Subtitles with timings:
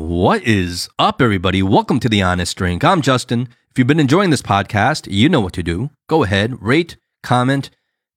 [0.00, 1.62] What is up, everybody?
[1.62, 2.82] Welcome to The Honest Drink.
[2.82, 3.50] I'm Justin.
[3.70, 5.90] If you've been enjoying this podcast, you know what to do.
[6.08, 7.68] Go ahead, rate, comment,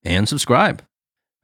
[0.02, 0.82] and subscribe.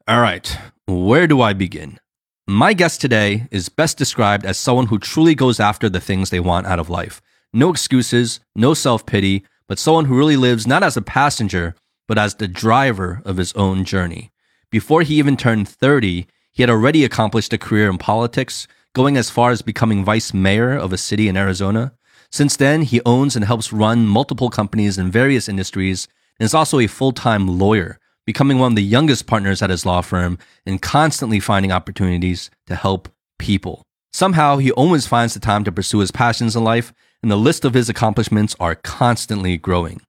[0.07, 0.57] All right,
[0.87, 1.99] where do I begin?
[2.47, 6.39] My guest today is best described as someone who truly goes after the things they
[6.39, 7.21] want out of life.
[7.51, 11.75] No excuses, no self pity, but someone who really lives not as a passenger,
[12.07, 14.31] but as the driver of his own journey.
[14.71, 19.29] Before he even turned 30, he had already accomplished a career in politics, going as
[19.29, 21.93] far as becoming vice mayor of a city in Arizona.
[22.31, 26.07] Since then, he owns and helps run multiple companies in various industries
[26.39, 29.85] and is also a full time lawyer, becoming one of the youngest partners at his
[29.85, 33.83] law firm and constantly finding opportunities to help people.
[34.11, 37.65] Somehow, he always finds the time to pursue his passions in life, and the list
[37.65, 40.01] of his accomplishments are constantly growing.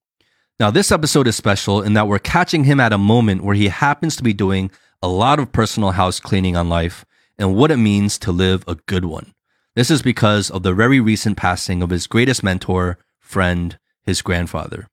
[0.58, 3.68] Now, this episode is special in that we're catching him at a moment where he
[3.68, 4.70] happens to be doing
[5.02, 7.04] a lot of personal house cleaning on life
[7.40, 9.32] and what it means to live a good one.
[9.74, 14.88] This is because of the very recent passing of his greatest mentor, friend, his grandfather.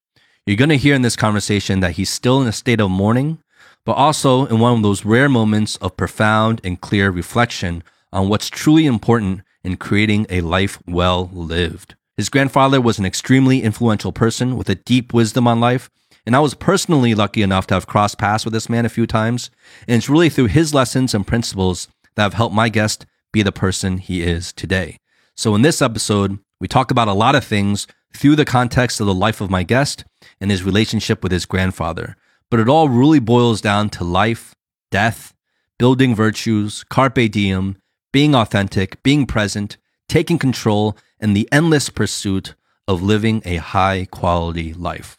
[0.46, 3.40] You're going to hear in this conversation that he's still in a state of mourning,
[3.86, 8.50] but also in one of those rare moments of profound and clear reflection on what's
[8.50, 11.96] truly important in creating a life well lived.
[12.16, 15.90] His grandfather was an extremely influential person with a deep wisdom on life,
[16.26, 19.08] and I was personally lucky enough to have crossed paths with this man a few
[19.08, 19.50] times.
[19.88, 21.88] And it's really through his lessons and principles
[22.18, 24.98] that have helped my guest be the person he is today.
[25.36, 29.06] So in this episode, we talk about a lot of things through the context of
[29.06, 30.04] the life of my guest
[30.42, 32.18] and his relationship with his grandfather.
[32.50, 34.56] But it all really boils down to life,
[34.90, 35.34] death,
[35.78, 37.78] building virtues, carpe diem,
[38.12, 39.78] being authentic, being present,
[40.10, 42.56] taking control, and the endless pursuit
[42.88, 45.18] of living a high quality life.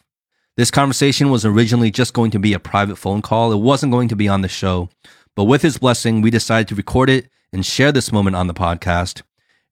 [0.57, 3.53] This conversation was originally just going to be a private phone call.
[3.53, 4.89] It wasn't going to be on the show,
[5.39, 8.55] but with his blessing, we decided to record it and share this moment on the
[8.55, 9.23] podcast.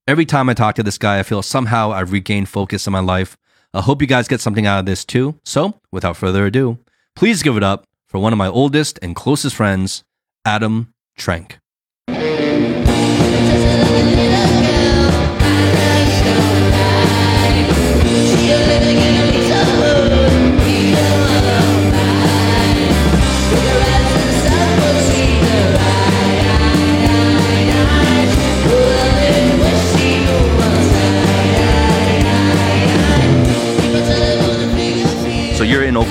[0.07, 3.01] Every time I talk to this guy, I feel somehow I've regained focus in my
[3.01, 3.35] life.
[3.73, 5.37] I hope you guys get something out of this too.
[5.43, 6.77] So, without further ado,
[7.17, 10.05] please give it up for one of my oldest and closest friends,
[10.45, 11.57] Adam Trenk.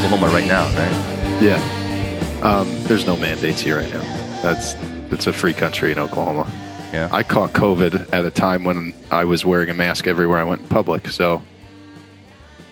[0.06, 1.43] Oklahoma right now, right?
[1.43, 2.41] Yeah.
[2.41, 4.03] Um, there's no mandates here right now.
[4.41, 4.75] That's
[5.11, 6.49] it's a free country in Oklahoma.
[6.93, 7.09] Yeah.
[7.11, 10.61] I caught COVID at a time when I was wearing a mask everywhere I went
[10.61, 11.43] in public, so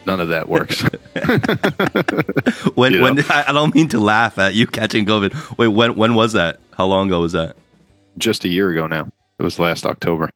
[0.06, 0.82] none of that works.
[2.76, 3.24] when You when know?
[3.28, 5.58] I I don't mean to laugh at you catching COVID.
[5.58, 6.60] Wait, when when was that?
[6.78, 7.56] How long ago was that?
[8.16, 9.08] Just a year ago now.
[9.40, 10.30] It was last October.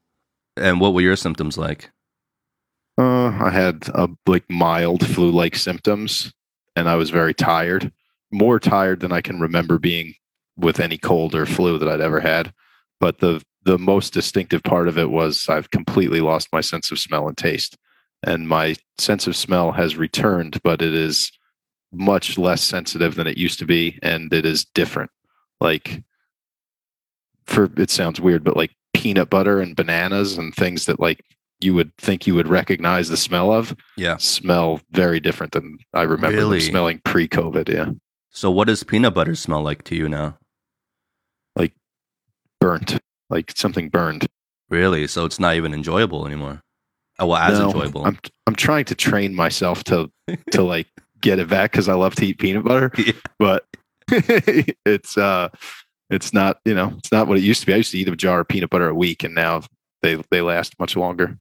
[0.56, 1.90] And what were your symptoms like?
[2.98, 6.32] Uh, I had a like mild flu-like symptoms,
[6.78, 7.92] and I was very tired,
[8.30, 10.14] more tired than I can remember being
[10.56, 12.52] with any cold or flu that I'd ever had.
[13.00, 16.98] But the the most distinctive part of it was I've completely lost my sense of
[16.98, 17.76] smell and taste,
[18.22, 21.32] and my sense of smell has returned, but it is
[21.92, 25.10] much less sensitive than it used to be, and it is different.
[25.60, 26.02] Like,
[27.46, 31.24] for it sounds weird, but like peanut butter and bananas and things that like
[31.60, 34.16] you would think you would recognize the smell of Yeah.
[34.18, 36.60] smell very different than I remember Really?
[36.60, 37.68] smelling pre-COVID.
[37.68, 37.90] Yeah,
[38.30, 40.38] So what does peanut butter smell like to you now?
[41.56, 41.72] Like
[42.60, 42.98] burnt,
[43.30, 44.26] like something burned.
[44.70, 45.06] Really?
[45.06, 46.62] So it's not even enjoyable anymore.
[47.18, 48.04] Oh, well, as No, enjoyable.
[48.06, 50.10] I'm I'm trying to train myself to
[50.52, 50.86] to like
[51.20, 53.12] get it back because I love to eat peanut butter, Yeah.
[53.38, 53.64] but
[54.08, 55.48] it's uh
[56.10, 57.74] it's not you know it's not what it used to be.
[57.74, 59.62] I used to eat a jar of peanut butter a week, and now
[60.02, 61.38] they they last much longer.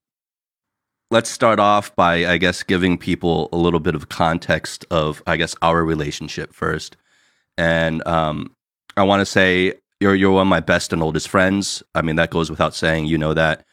[1.09, 5.37] Let's start off by, I guess, giving people a little bit of context of, I
[5.37, 6.97] guess, our relationship first.
[7.57, 8.53] And um,
[8.97, 11.81] I want to say you're you're one of my best and oldest friends.
[11.95, 13.05] I mean, that goes without saying.
[13.05, 13.65] You know that.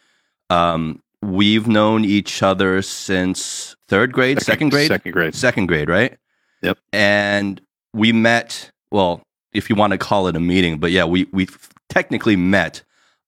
[0.49, 5.35] Um, we've known each other since third grade, second, grade, second grade.
[5.35, 6.17] second grade, right?
[6.63, 6.79] Yep.
[6.93, 7.61] And
[7.93, 8.71] we met.
[8.91, 9.23] Well,
[9.53, 11.49] if you want to call it a meeting, but yeah, we we
[11.89, 12.83] technically met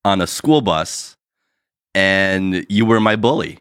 [0.04, 1.16] on a school bus,
[1.94, 3.58] and you were my bully.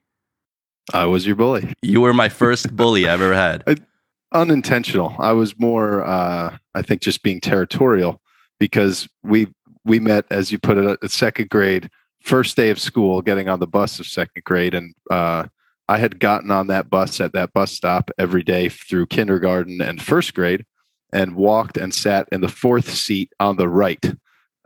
[0.94, 1.74] I was your bully.
[1.82, 3.64] You were my first bully I ever had.
[4.36, 5.16] unintentional.
[5.18, 8.22] I was more, uh, I think, just being territorial
[8.60, 9.48] because we
[9.84, 11.90] we met, as you put it, at second grade,
[12.22, 15.46] first day of school, getting on the bus of second grade, and uh,
[15.88, 20.02] I had gotten on that bus at that bus stop every day through kindergarten and
[20.02, 20.66] first grade,
[21.14, 24.04] and walked and sat in the fourth seat on the right,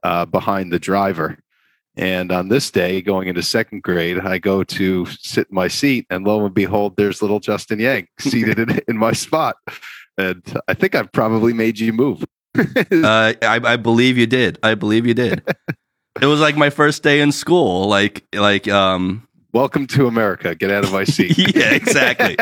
[0.04, 1.38] uh, behind the driver.
[2.00, 6.06] And on this day, going into second grade, I go to sit in my seat,
[6.10, 9.58] and lo and behold, there's little Justin Yang seated in, in my spot.
[10.18, 12.24] And I think I've probably made you move.
[12.58, 12.64] uh,
[13.04, 14.58] I, I believe you did.
[14.64, 15.44] I believe you did.
[16.22, 17.90] it was like my first day in school.
[17.90, 20.56] Like, like, um, welcome to America.
[20.56, 21.38] Get out of my seat.
[21.54, 22.38] yeah, exactly.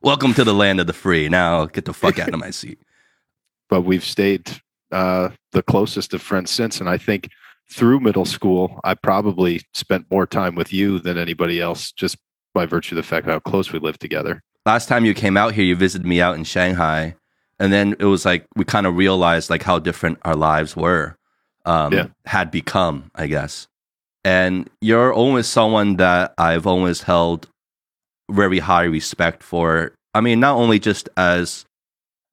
[0.00, 1.28] welcome to the land of the free.
[1.28, 2.78] Now get the fuck out of my seat.
[3.68, 4.62] But we've stayed
[4.94, 7.28] uh, the closest of friends since, and I think
[7.70, 12.16] through middle school, I probably spent more time with you than anybody else, just
[12.54, 14.40] by virtue of the fact how close we lived together.
[14.64, 17.16] Last time you came out here, you visited me out in Shanghai,
[17.58, 21.16] and then it was like we kind of realized like how different our lives were,
[21.64, 22.06] um, yeah.
[22.26, 23.66] had become, I guess.
[24.24, 27.48] And you're always someone that I've always held
[28.30, 29.92] very high respect for.
[30.14, 31.66] I mean, not only just as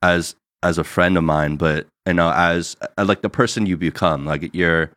[0.03, 3.77] as as a friend of mine, but you know, as uh, like the person you
[3.77, 4.92] become, like your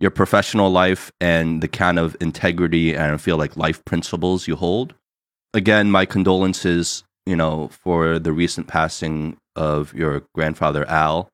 [0.00, 4.56] your professional life and the kind of integrity and I feel like life principles you
[4.56, 4.94] hold.
[5.54, 11.28] Again, my condolences, you know, for the recent passing of your grandfather Al.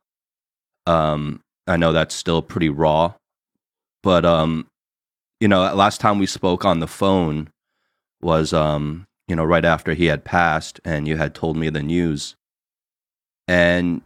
[0.86, 3.14] Um, I know that's still pretty raw,
[4.02, 4.66] but um,
[5.40, 7.48] you know, last time we spoke on the phone
[8.20, 11.82] was um, you know, right after he had passed, and you had told me the
[11.82, 12.34] news,
[13.46, 14.02] and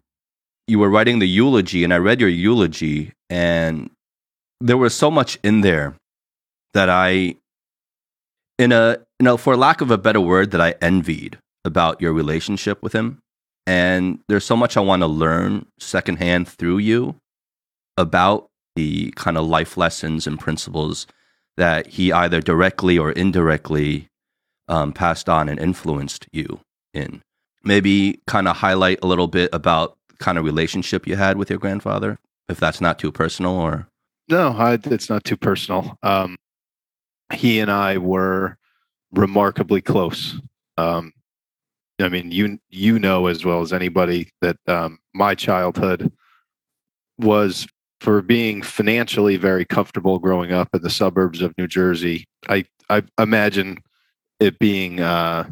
[0.66, 3.90] you were writing the eulogy, and I read your eulogy, and
[4.60, 5.94] there was so much in there
[6.72, 7.36] that I,
[8.58, 12.12] in a, you know, for lack of a better word, that I envied about your
[12.12, 13.18] relationship with him.
[13.66, 17.16] And there's so much I want to learn secondhand through you
[17.96, 21.06] about the kind of life lessons and principles
[21.56, 24.08] that he either directly or indirectly
[24.68, 26.60] um, passed on and influenced you
[26.92, 27.22] in.
[27.62, 31.58] Maybe kind of highlight a little bit about kind of relationship you had with your
[31.58, 32.18] grandfather,
[32.48, 33.88] if that's not too personal or.
[34.28, 35.98] No, I, it's not too personal.
[36.02, 36.36] Um,
[37.32, 38.56] he and I were
[39.12, 40.40] remarkably close.
[40.78, 41.12] Um,
[42.00, 46.10] I mean, you you know as well as anybody that um, my childhood
[47.18, 47.66] was
[48.00, 52.24] for being financially very comfortable growing up in the suburbs of New Jersey.
[52.48, 53.78] I I imagine
[54.40, 55.48] it being uh,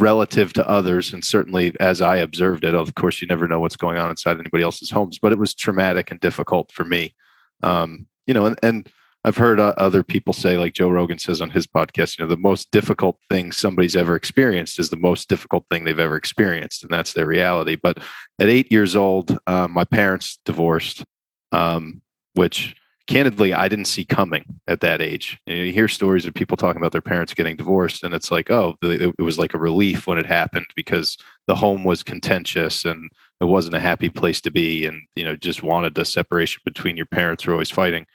[0.00, 2.74] relative to others, and certainly as I observed it.
[2.74, 5.54] Of course, you never know what's going on inside anybody else's homes, but it was
[5.54, 7.14] traumatic and difficult for me.
[7.62, 8.88] Um, you know, and, and
[9.22, 12.28] I've heard uh, other people say, like Joe Rogan says on his podcast, you know,
[12.28, 16.82] the most difficult thing somebody's ever experienced is the most difficult thing they've ever experienced,
[16.82, 17.76] and that's their reality.
[17.76, 17.98] But
[18.38, 21.04] at eight years old, uh, my parents divorced,
[21.52, 22.00] um,
[22.34, 22.74] which
[23.10, 25.38] candidly I didn't see coming at that age.
[25.46, 28.30] You, know, you, hear stories of people talking about their parents getting divorced, and it's
[28.30, 32.84] like, oh, it was like a relief when it happened because the home was contentious
[32.84, 33.10] and
[33.40, 36.96] it wasn't a happy place to be, and you know, just wanted the separation between
[36.96, 38.06] your parents were always fighting.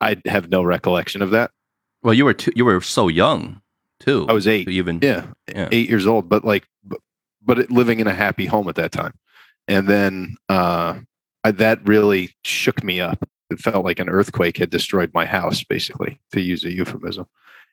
[0.00, 1.50] I have no recollection of that.
[2.02, 3.60] Well, you were too, you were so young
[4.00, 4.26] too.
[4.28, 7.00] I was eight, even yeah, yeah, eight years old, but like, but,
[7.44, 9.12] but living in a happy home at that time,
[9.66, 11.00] and then uh,
[11.44, 13.28] I, that really shook me up.
[13.50, 17.26] It felt like an earthquake had destroyed my house, basically, to use a euphemism.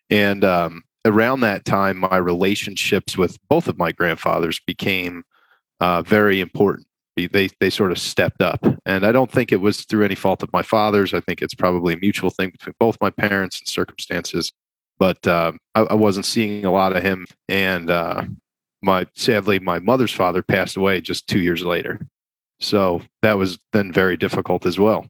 [0.10, 5.24] And um, around that time, my relationships with both of my grandfathers became
[5.80, 6.88] uh, very important.
[7.16, 8.60] They they sort of stepped up.
[8.86, 11.14] And i don't think it was through any fault of my father's.
[11.14, 14.52] I think it's probably a mutual thing between both my parents and circumstances.
[14.98, 17.26] But uh, I, I, wasn't seeing a lot of him.
[17.50, 18.24] And uh,
[18.82, 22.06] my sadly my mother's father passed away just two years later.
[22.60, 25.06] So that was then very difficult as well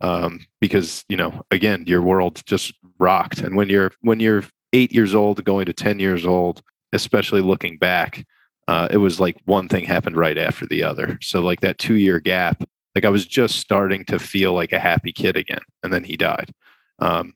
[0.00, 4.92] um, because you know again your world just rocked and when you're when you're eight
[4.92, 8.24] years old going to 10 years old especially looking back
[8.70, 11.18] uh, it was like one thing happened right after the other.
[11.20, 12.62] So like that two year gap,
[12.94, 16.16] like I was just starting to feel like a happy kid again, and then he
[16.16, 16.52] died.
[17.00, 17.34] Um,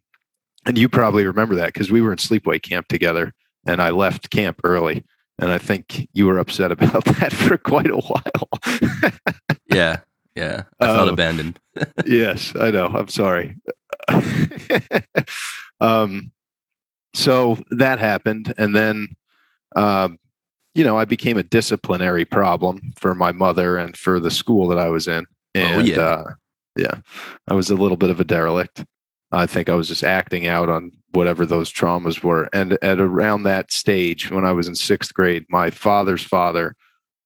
[0.64, 3.33] and you probably remember that because we were in sleepaway camp together,
[3.66, 5.04] and I left camp early,
[5.40, 8.49] and I think you were upset about that for quite a while.
[9.73, 10.02] yeah,
[10.35, 11.61] yeah, I felt um, abandoned.
[12.07, 12.87] yes, I know.
[12.87, 13.57] I'm sorry.
[15.81, 16.33] um,
[17.14, 19.09] so that happened, and then
[19.76, 20.19] um,
[20.75, 24.79] you know, I became a disciplinary problem for my mother and for the school that
[24.79, 25.25] I was in.
[25.57, 26.00] Oh, and, oh, yeah.
[26.00, 26.33] Uh,
[26.76, 26.95] yeah,
[27.49, 28.85] I was a little bit of a derelict.
[29.31, 32.49] I think I was just acting out on whatever those traumas were.
[32.53, 36.75] And at around that stage, when I was in sixth grade, my father's father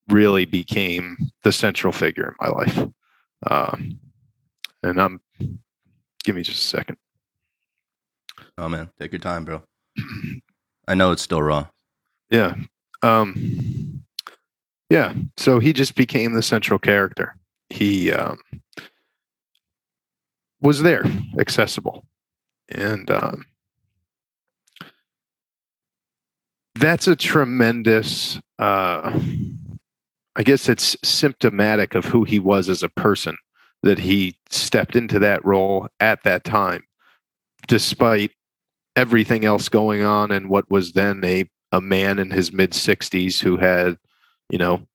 [0.08, 2.88] really became the central figure in my life.
[3.46, 4.00] Um,
[4.82, 5.20] and I'm,
[6.24, 6.96] give me just a second.
[8.56, 9.62] Oh man, take your time, bro.
[10.86, 11.68] I know it's still raw.
[12.30, 12.54] Yeah.
[13.02, 14.04] Um,
[14.90, 17.36] yeah, so he just became the central character.
[17.68, 18.38] He um,
[20.60, 21.04] was there,
[21.38, 22.04] accessible,
[22.70, 23.44] and um,
[26.74, 28.40] that's a tremendous.
[28.58, 29.20] Uh,
[30.38, 33.36] I guess it's symptomatic of who he was as a person
[33.82, 36.84] that he stepped into that role at that time,
[37.66, 38.30] despite
[38.94, 43.40] everything else going on and what was then a a man in his mid 60s
[43.40, 43.98] who had,
[44.48, 44.86] you know,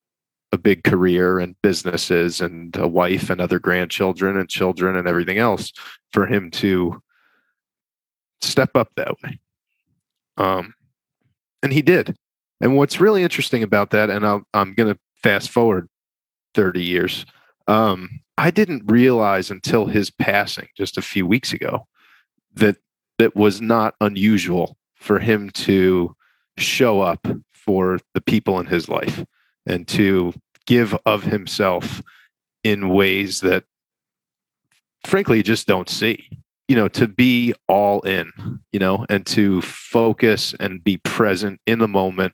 [0.51, 5.37] a big career and businesses and a wife and other grandchildren and children and everything
[5.37, 5.71] else
[6.11, 7.01] for him to
[8.41, 9.39] step up that way.
[10.37, 10.73] Um,
[11.61, 12.15] and he did.
[12.59, 15.87] And what's really interesting about that, and i am going to fast forward
[16.53, 17.25] 30 years,
[17.67, 21.87] um, I didn't realize until his passing just a few weeks ago
[22.53, 22.77] that
[23.17, 26.15] that was not unusual for him to
[26.57, 29.23] show up for the people in his life
[29.65, 30.33] and to
[30.65, 32.01] give of himself
[32.63, 33.63] in ways that
[35.05, 36.29] frankly you just don't see
[36.67, 38.31] you know to be all in
[38.71, 42.33] you know and to focus and be present in the moment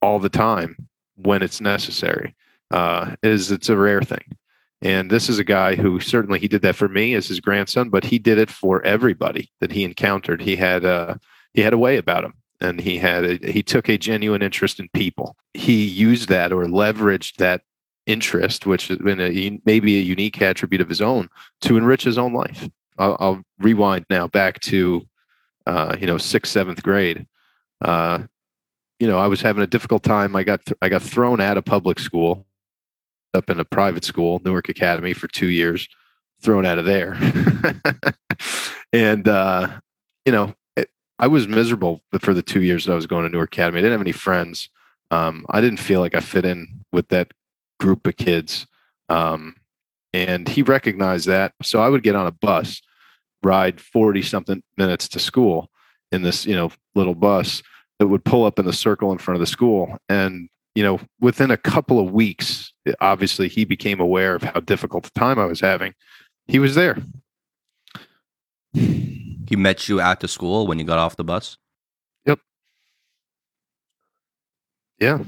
[0.00, 0.76] all the time
[1.16, 2.34] when it's necessary
[2.70, 4.36] uh, is it's a rare thing
[4.82, 7.88] and this is a guy who certainly he did that for me as his grandson
[7.88, 11.18] but he did it for everybody that he encountered he had a
[11.54, 14.80] he had a way about him and he had a, he took a genuine interest
[14.80, 15.36] in people.
[15.54, 17.62] He used that or leveraged that
[18.06, 21.28] interest, which has been a, maybe a unique attribute of his own,
[21.62, 22.68] to enrich his own life.
[22.98, 25.06] I'll, I'll rewind now back to
[25.66, 27.26] uh, you know sixth seventh grade.
[27.82, 28.20] Uh,
[28.98, 30.34] you know, I was having a difficult time.
[30.36, 32.46] I got th- I got thrown out of public school,
[33.34, 35.88] up in a private school, Newark Academy, for two years,
[36.40, 37.16] thrown out of there,
[38.92, 39.80] and uh,
[40.24, 40.54] you know
[41.18, 43.78] I was miserable for the two years that I was going to Newark Academy.
[43.78, 44.68] I didn't have any friends.
[45.10, 47.32] Um, I didn't feel like I fit in with that
[47.80, 48.66] group of kids.
[49.08, 49.56] Um,
[50.12, 51.52] and he recognized that.
[51.62, 52.82] So I would get on a bus,
[53.42, 55.70] ride 40 something minutes to school
[56.12, 57.62] in this, you know, little bus
[57.98, 59.96] that would pull up in the circle in front of the school.
[60.08, 65.06] And, you know, within a couple of weeks, obviously he became aware of how difficult
[65.06, 65.94] a time I was having.
[66.46, 66.98] He was there.
[68.72, 71.56] He met you at the school when you got off the bus?
[72.26, 72.40] Yep.
[75.00, 75.18] Yeah.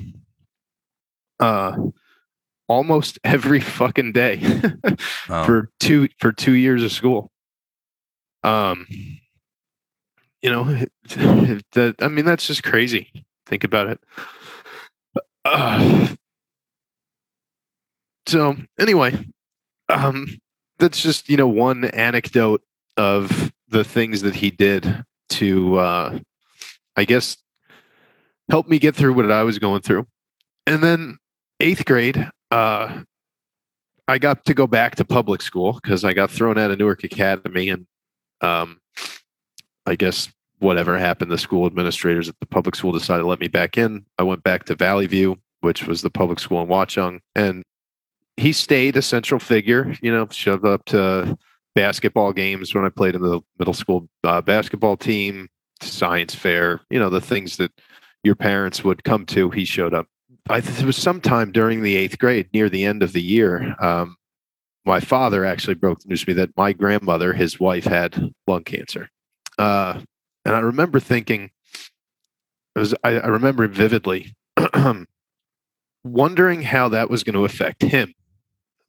[1.41, 1.77] Uh
[2.69, 4.43] almost every fucking day
[5.31, 5.45] oh.
[5.45, 7.31] for two for two years of school.
[8.43, 8.87] Um
[10.43, 10.65] you know,
[11.73, 13.11] that I mean that's just crazy.
[13.47, 14.01] Think about it.
[15.45, 16.09] Uh,
[18.27, 19.27] so anyway,
[19.89, 20.27] um
[20.79, 22.63] that's just, you know, one anecdote
[22.97, 26.19] of the things that he did to, uh,
[26.97, 27.37] I guess,
[28.51, 30.07] help me get through what I was going through.
[30.67, 31.19] And then
[31.61, 33.03] eighth grade, uh,
[34.07, 37.05] I got to go back to public school because I got thrown out of Newark
[37.05, 37.87] Academy, and
[38.41, 38.81] um,
[39.89, 40.29] I guess
[40.59, 44.05] whatever happened, the school administrators at the public school decided to let me back in.
[44.19, 47.65] I went back to Valley View, which was the public school in Watchung, and
[48.37, 49.95] he stayed a central figure.
[50.03, 51.39] You know, shoved up to
[51.75, 55.49] basketball games when I played in the middle school uh, basketball team,
[55.81, 57.73] science fair, you know, the things that
[58.23, 59.51] your parents would come to.
[59.51, 60.07] He showed up.
[60.51, 63.75] I it was sometime during the eighth grade, near the end of the year.
[63.81, 64.17] Um,
[64.85, 68.65] my father actually broke the news to me that my grandmother, his wife, had lung
[68.65, 69.11] cancer.
[69.59, 70.01] Uh,
[70.45, 71.51] and I remember thinking,
[72.75, 74.35] was, I, I remember vividly
[76.05, 78.15] wondering how that was going to affect him,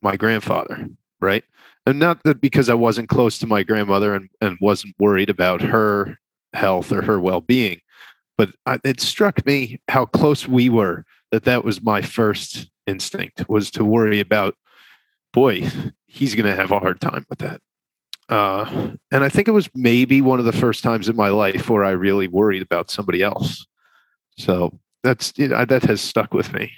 [0.02, 0.88] my grandfather,
[1.20, 1.44] right?
[1.90, 5.62] and not that because I wasn't close to my grandmother and, and wasn't worried about
[5.62, 6.20] her
[6.54, 7.82] health or her well-being,
[8.38, 13.50] but I, it struck me how close we were that that was my first instinct
[13.50, 14.56] was to worry about,
[15.34, 15.68] boy,
[16.06, 17.60] he's going to have a hard time with that.
[18.30, 21.70] Uh, and I think it was maybe one of the first times in my life
[21.70, 23.66] where I really worried about somebody else.
[24.38, 26.72] So that's you know, that has stuck with me.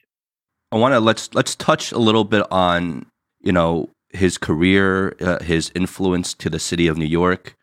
[0.72, 3.06] I want to let's let's touch a little bit on
[3.42, 7.56] you know his career, uh, his influence to the city of New York,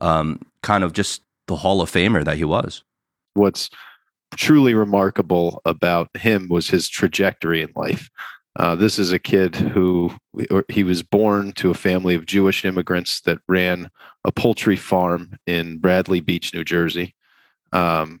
[0.00, 2.82] um, kind of just the Hall of Famer that he was.
[3.34, 3.70] What's
[4.36, 8.10] truly remarkable about him was his trajectory in life.
[8.56, 10.12] Uh, this is a kid who
[10.68, 13.90] he was born to a family of Jewish immigrants that ran
[14.24, 17.14] a poultry farm in Bradley Beach, New Jersey,
[17.72, 18.20] um,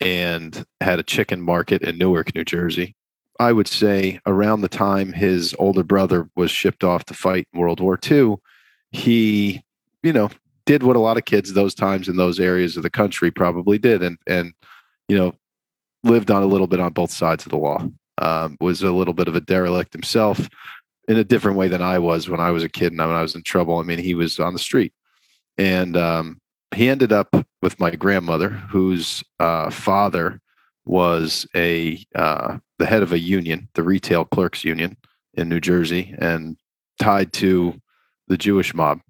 [0.00, 2.94] and had a chicken market in Newark, New Jersey.
[3.40, 7.80] I would say around the time his older brother was shipped off to fight World
[7.80, 8.36] War II,
[8.92, 9.62] he,
[10.02, 10.30] you know,
[10.66, 13.78] did what a lot of kids those times in those areas of the country probably
[13.78, 14.52] did, and and
[15.08, 15.34] you know,
[16.04, 17.86] lived on a little bit on both sides of the law.
[18.18, 20.48] Um, was a little bit of a derelict himself,
[21.08, 23.22] in a different way than I was when I was a kid and when I
[23.22, 23.78] was in trouble.
[23.78, 24.92] I mean, he was on the street,
[25.58, 26.40] and um,
[26.74, 30.40] he ended up with my grandmother, whose uh, father
[30.84, 34.96] was a uh, the head of a union, the retail clerks union
[35.34, 36.56] in New Jersey, and
[37.00, 37.80] tied to
[38.28, 39.00] the Jewish mob,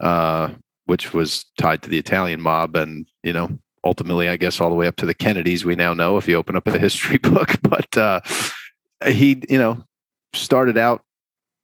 [0.00, 0.50] uh,
[0.86, 4.76] which was tied to the Italian mob, and you know, ultimately, I guess, all the
[4.76, 5.64] way up to the Kennedys.
[5.64, 8.20] We now know if you open up a history book, but uh,
[9.06, 9.84] he, you know,
[10.34, 11.02] started out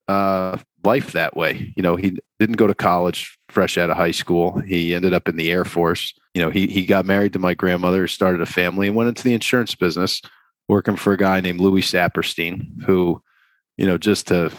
[0.09, 1.73] uh, life that way.
[1.77, 4.59] You know, he didn't go to college fresh out of high school.
[4.61, 6.15] He ended up in the Air Force.
[6.35, 9.25] You know, he he got married to my grandmother, started a family, and went into
[9.25, 10.21] the insurance business,
[10.69, 13.23] working for a guy named Louis Saperstein, who,
[13.77, 14.53] you know, just to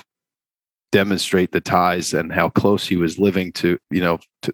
[0.91, 4.53] demonstrate the ties and how close he was living to, you know, to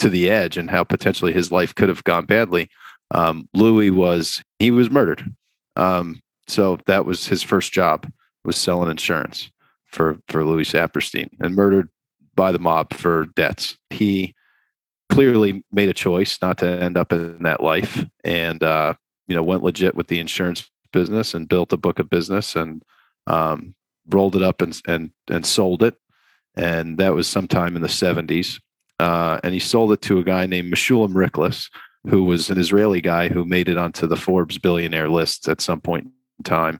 [0.00, 2.68] to the edge and how potentially his life could have gone badly.
[3.12, 5.34] Um, Louis was he was murdered.
[5.76, 8.10] Um, so that was his first job
[8.44, 9.50] was selling insurance
[9.86, 11.88] for for Louis Saperstein and murdered
[12.34, 13.76] by the mob for debts.
[13.90, 14.34] He
[15.10, 18.94] clearly made a choice not to end up in that life and uh,
[19.28, 22.82] you know went legit with the insurance business and built a book of business and
[23.26, 23.74] um,
[24.08, 25.94] rolled it up and and and sold it
[26.56, 28.60] and that was sometime in the 70s
[29.00, 31.70] uh, and he sold it to a guy named Meshulam Riklis,
[32.06, 35.80] who was an Israeli guy who made it onto the Forbes billionaire list at some
[35.80, 36.04] point
[36.38, 36.78] in time.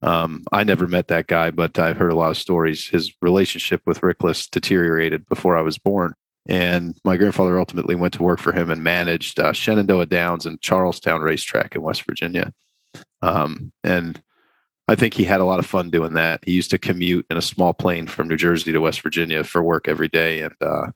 [0.00, 2.88] Um, I never met that guy, but I've heard a lot of stories.
[2.88, 6.14] His relationship with Riklis deteriorated before I was born.
[6.48, 10.60] And my grandfather ultimately went to work for him and managed uh, Shenandoah Downs and
[10.62, 12.54] Charles Town Racetrack in West Virginia.
[13.20, 14.22] Um, and
[14.86, 16.40] I think he had a lot of fun doing that.
[16.44, 19.62] He used to commute in a small plane from New Jersey to West Virginia for
[19.62, 20.40] work every day.
[20.40, 20.86] And uh,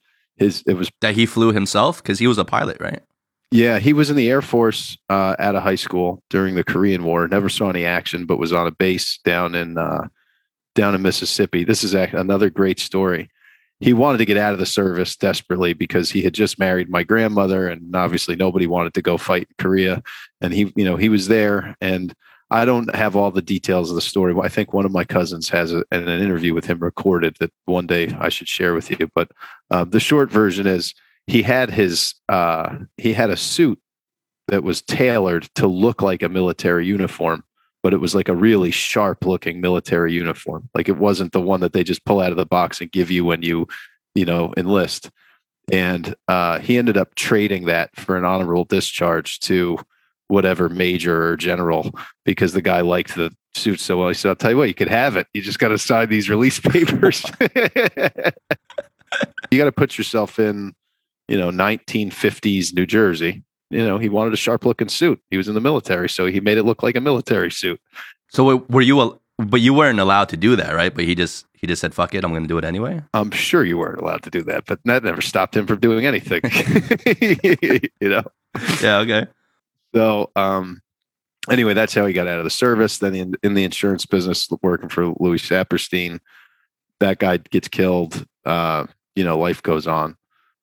[0.43, 3.03] his it was that he flew himself because he was a pilot, right?
[3.51, 7.05] Yeah, he was in the Air Force uh, out of high school during the Korean
[7.05, 7.29] War.
[7.29, 10.09] Never saw any action, but was on a base down in uh,
[10.75, 11.65] down in Mississippi.
[11.65, 13.31] This is another great story.
[13.81, 17.03] He wanted to get out of the service desperately because he had just married my
[17.03, 20.03] grandmother, and obviously nobody wanted to go fight in Korea.
[20.41, 22.15] And he, you know, he was there, and
[22.53, 24.35] I don't have all the details of the story.
[24.43, 27.87] I think one of my cousins has a, an interview with him recorded that one
[27.87, 29.09] day I should share with you.
[29.15, 29.31] But
[29.71, 30.95] uh, the short version is
[31.27, 33.81] he had his uh, he had a suit
[34.49, 37.43] that was tailored to look like a military uniform,
[37.83, 40.69] but it was like a really sharp looking military uniform.
[40.75, 43.11] Like it wasn't the one that they just pull out of the box and give
[43.11, 43.67] you when you,
[44.15, 45.11] you know, enlist.
[45.73, 49.79] And uh, he ended up trading that for an honorable discharge to
[50.33, 51.93] whatever major or general
[52.25, 54.09] because the guy liked the suit so well.
[54.09, 55.27] He said, I'll tell you what, you could have it.
[55.35, 57.23] You just got to sign these release papers.
[59.51, 60.75] you got to put yourself in
[61.29, 63.43] you know 1950s New Jersey.
[63.71, 65.21] You know, he wanted a sharp looking suit.
[65.31, 67.81] He was in the military, so he made it look like a military suit.
[68.29, 69.21] So were you?
[69.39, 70.95] But you weren't allowed to do that, right?
[70.95, 73.31] But he just he just said, "Fuck it, I'm going to do it anyway." I'm
[73.31, 76.43] sure you weren't allowed to do that, but that never stopped him from doing anything.
[78.01, 78.25] you know.
[78.83, 78.99] Yeah.
[78.99, 79.27] Okay.
[79.95, 80.81] So, um,
[81.51, 82.99] anyway, that's how he got out of the service.
[82.99, 86.21] Then in, in the insurance business, working for Louis Saperstein,
[87.01, 88.27] that guy gets killed.
[88.45, 90.17] Uh, you know, life goes on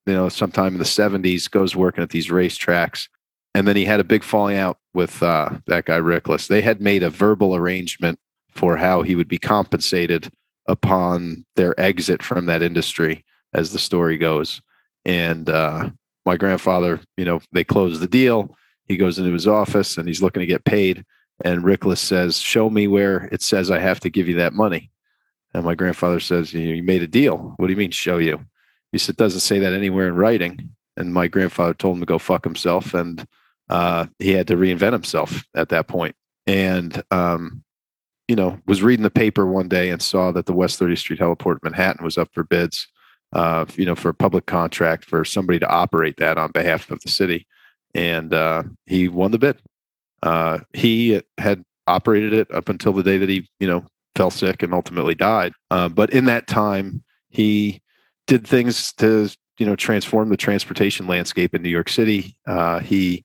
[0.09, 3.07] you know, sometime in the 70s, goes working at these racetracks.
[3.53, 6.47] And then he had a big falling out with uh, that guy, Riklis.
[6.47, 10.31] They had made a verbal arrangement for how he would be compensated
[10.67, 14.61] upon their exit from that industry, as the story goes.
[15.05, 15.91] And uh,
[16.25, 18.55] my grandfather, you know, they closed the deal.
[18.89, 21.05] He goes into his office and he's looking to get paid.
[21.45, 24.91] And Riklis says, Show me where it says I have to give you that money.
[25.53, 27.53] And my grandfather says, You made a deal.
[27.55, 28.45] What do you mean, show you?
[28.91, 30.71] He said, doesn't say that anywhere in writing.
[30.97, 32.93] And my grandfather told him to go fuck himself.
[32.93, 33.25] And
[33.69, 36.15] uh, he had to reinvent himself at that point.
[36.47, 37.63] And, um,
[38.27, 41.19] you know, was reading the paper one day and saw that the West 30th Street
[41.19, 42.87] heliport in Manhattan was up for bids,
[43.33, 46.99] uh, you know, for a public contract for somebody to operate that on behalf of
[47.01, 47.47] the city.
[47.93, 49.57] And uh, he won the bid.
[50.21, 54.61] Uh, he had operated it up until the day that he, you know, fell sick
[54.61, 55.53] and ultimately died.
[55.71, 57.81] Uh, but in that time, he
[58.27, 62.35] did things to you know transform the transportation landscape in New York City.
[62.47, 63.23] Uh, he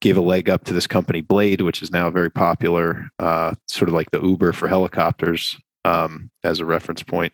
[0.00, 3.88] gave a leg up to this company Blade, which is now very popular, uh, sort
[3.88, 7.32] of like the Uber for helicopters um, as a reference point.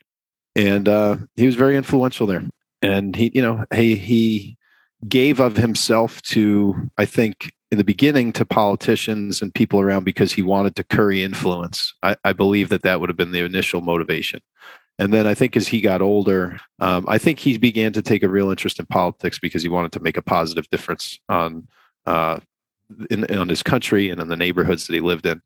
[0.54, 2.44] And uh, he was very influential there.
[2.82, 4.57] And he, you know, he he
[5.06, 10.32] gave of himself to, I think, in the beginning to politicians and people around because
[10.32, 11.94] he wanted to curry influence.
[12.02, 14.40] I, I believe that that would have been the initial motivation.
[14.98, 18.22] And then I think as he got older, um, I think he began to take
[18.22, 21.68] a real interest in politics because he wanted to make a positive difference on
[22.06, 22.40] uh,
[23.10, 25.40] in, on his country and in the neighborhoods that he lived in.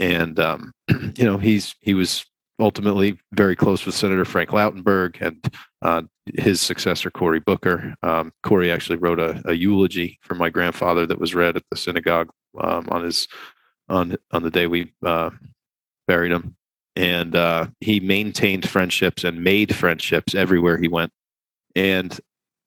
[0.00, 0.72] And um,
[1.16, 2.24] you know, he's he was
[2.58, 6.02] ultimately very close with Senator Frank Lautenberg and uh,
[6.34, 7.94] his successor, Cory Booker.
[8.02, 11.76] Um, Cory actually wrote a, a, eulogy for my grandfather that was read at the
[11.76, 13.28] synagogue um, on his
[13.88, 15.30] on on the day we uh,
[16.06, 16.56] buried him.
[16.96, 21.12] And uh, he maintained friendships and made friendships everywhere he went.
[21.76, 22.18] And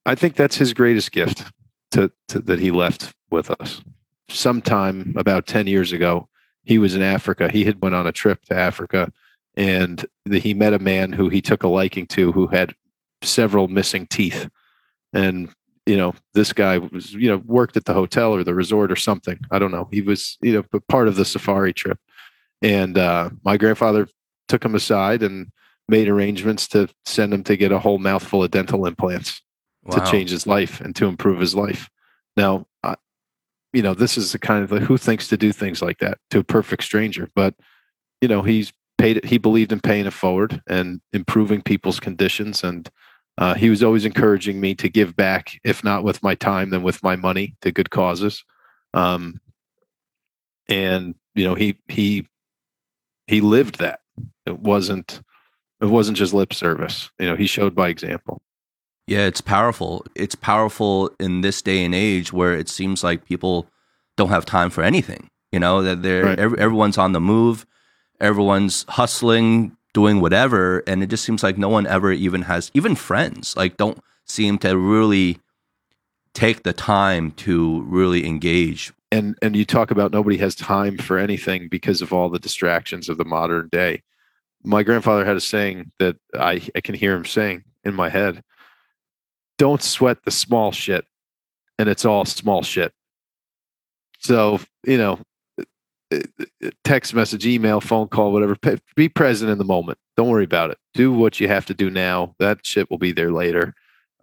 [0.06, 1.52] I think that's his greatest gift
[1.92, 3.82] to, to that he left with us.
[4.30, 6.30] Sometime about 10 years ago,
[6.64, 7.52] he was in Africa.
[7.52, 9.12] He had went on a trip to Africa
[9.56, 12.74] and the, he met a man who he took a liking to who had
[13.22, 14.50] several missing teeth.
[15.14, 15.50] And
[15.86, 18.96] you know this guy was you know worked at the hotel or the resort or
[18.96, 19.40] something.
[19.50, 19.90] I don't know.
[19.92, 22.00] He was you know part of the safari trip.
[22.62, 24.08] And uh, my grandfather
[24.48, 25.52] took him aside and
[25.88, 29.42] made arrangements to send him to get a whole mouthful of dental implants
[29.84, 29.98] wow.
[29.98, 31.90] to change his life and to improve his life.
[32.38, 32.96] Now uh,
[33.74, 36.20] you know this is the kind of like, who thinks to do things like that
[36.30, 37.28] to a perfect stranger?
[37.36, 37.56] But
[38.22, 39.26] you know he's paid.
[39.26, 42.64] He believed in paying it forward and improving people's conditions.
[42.64, 42.90] And
[43.38, 46.84] uh, he was always encouraging me to give back, if not with my time, then
[46.84, 48.44] with my money to good causes.
[48.94, 49.42] Um,
[50.70, 52.28] and you know, he he
[53.28, 54.02] he lived that.
[54.46, 55.22] It wasn't
[55.82, 57.10] it wasn't just lip service.
[57.20, 58.42] You know, he showed by example.
[59.08, 60.06] Yeah, it's powerful.
[60.16, 63.68] It's powerful in this day and age where it seems like people
[64.16, 65.30] don't have time for anything.
[65.52, 66.40] You know that they're right.
[66.40, 67.66] every, everyone's on the move
[68.22, 72.96] everyone's hustling, doing whatever, and it just seems like no one ever even has even
[72.96, 75.40] friends like don't seem to really
[76.34, 78.94] take the time to really engage.
[79.12, 83.10] And and you talk about nobody has time for anything because of all the distractions
[83.10, 84.04] of the modern day.
[84.64, 88.44] My grandfather had a saying that I, I can hear him saying in my head.
[89.58, 91.06] Don't sweat the small shit.
[91.80, 92.94] And it's all small shit.
[94.20, 95.20] So, you know,
[96.84, 98.56] text message, email, phone call, whatever.
[98.96, 99.98] Be present in the moment.
[100.18, 100.78] Don't worry about it.
[100.94, 102.36] Do what you have to do now.
[102.40, 103.74] That shit will be there later.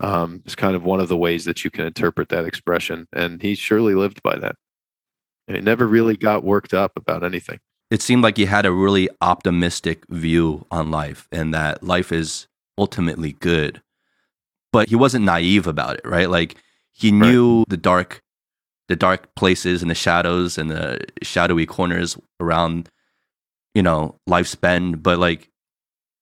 [0.01, 3.09] Um, it's kind of one of the ways that you can interpret that expression.
[3.13, 4.57] And he surely lived by that.
[5.47, 7.59] And he never really got worked up about anything.
[7.91, 12.47] It seemed like he had a really optimistic view on life and that life is
[12.77, 13.83] ultimately good.
[14.73, 16.29] But he wasn't naive about it, right?
[16.29, 16.57] Like
[16.93, 17.69] he knew right.
[17.71, 18.23] the dark
[18.89, 22.89] the dark places and the shadows and the shadowy corners around
[23.75, 25.49] you know lifespan but like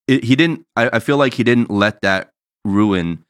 [0.09, 2.31] it, he didn't I, I feel like he didn't let that
[2.65, 3.25] ruin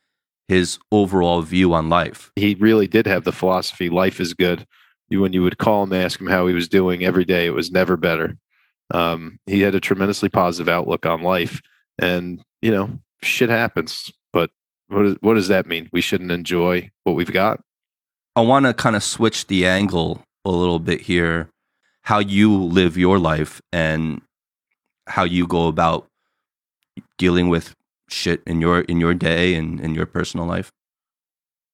[0.49, 2.31] his overall view on life.
[2.37, 4.67] He really did have the philosophy life is good.
[5.09, 7.55] You, when you would call him ask him how he was doing every day it
[7.55, 8.37] was never better.
[8.93, 11.61] Um, he had a tremendously positive outlook on life.
[11.99, 14.11] And you know shit happens.
[14.33, 14.51] But
[14.89, 15.89] what, is, what does that mean?
[15.93, 17.61] We shouldn't enjoy what we've got
[18.37, 21.49] I want to kind of switch the angle a little bit here,
[22.03, 24.21] how you live your life and
[25.07, 26.07] how you go about
[27.17, 27.75] dealing with
[28.09, 30.71] shit in your in your day and in your personal life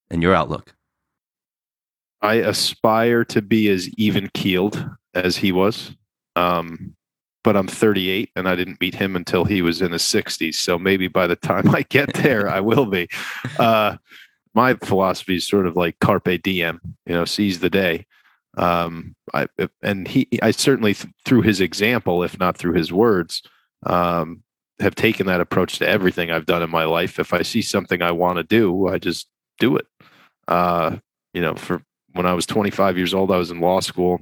[0.09, 0.73] and your outlook.
[2.21, 5.97] I aspire to be as even keeled as he was.
[6.37, 6.95] Um,
[7.45, 10.55] but I'm 38 and I didn't meet him until he was in his 60s.
[10.55, 13.09] So maybe by the time I get there, I will be.
[13.59, 13.97] Uh,
[14.55, 18.07] my philosophy is sort of like carpe diem, you know, seize the day.
[18.59, 19.47] Um, I,
[19.83, 23.43] and he, I certainly th- through his example, if not through his words,
[23.87, 24.43] um,
[24.79, 27.19] have taken that approach to everything I've done in my life.
[27.19, 29.27] If I see something I want to do, I just
[29.59, 29.87] do it.
[30.49, 30.97] Uh,
[31.33, 34.21] you know, for when I was 25 years old, I was in law school.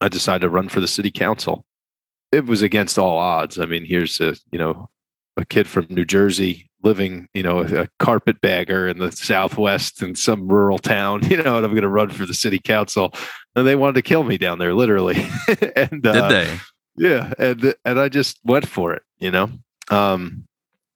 [0.00, 1.66] I decided to run for the city council.
[2.30, 3.58] It was against all odds.
[3.58, 4.88] I mean, here's a, you know,
[5.36, 10.48] a kid from New Jersey living, you know, a carpetbagger in the Southwest in some
[10.48, 13.12] rural town, you know, and I'm going to run for the city council.
[13.54, 15.16] And they wanted to kill me down there, literally.
[15.76, 16.58] and uh, did they?
[16.96, 19.50] Yeah, and and I just went for it, you know.
[19.90, 20.46] Um,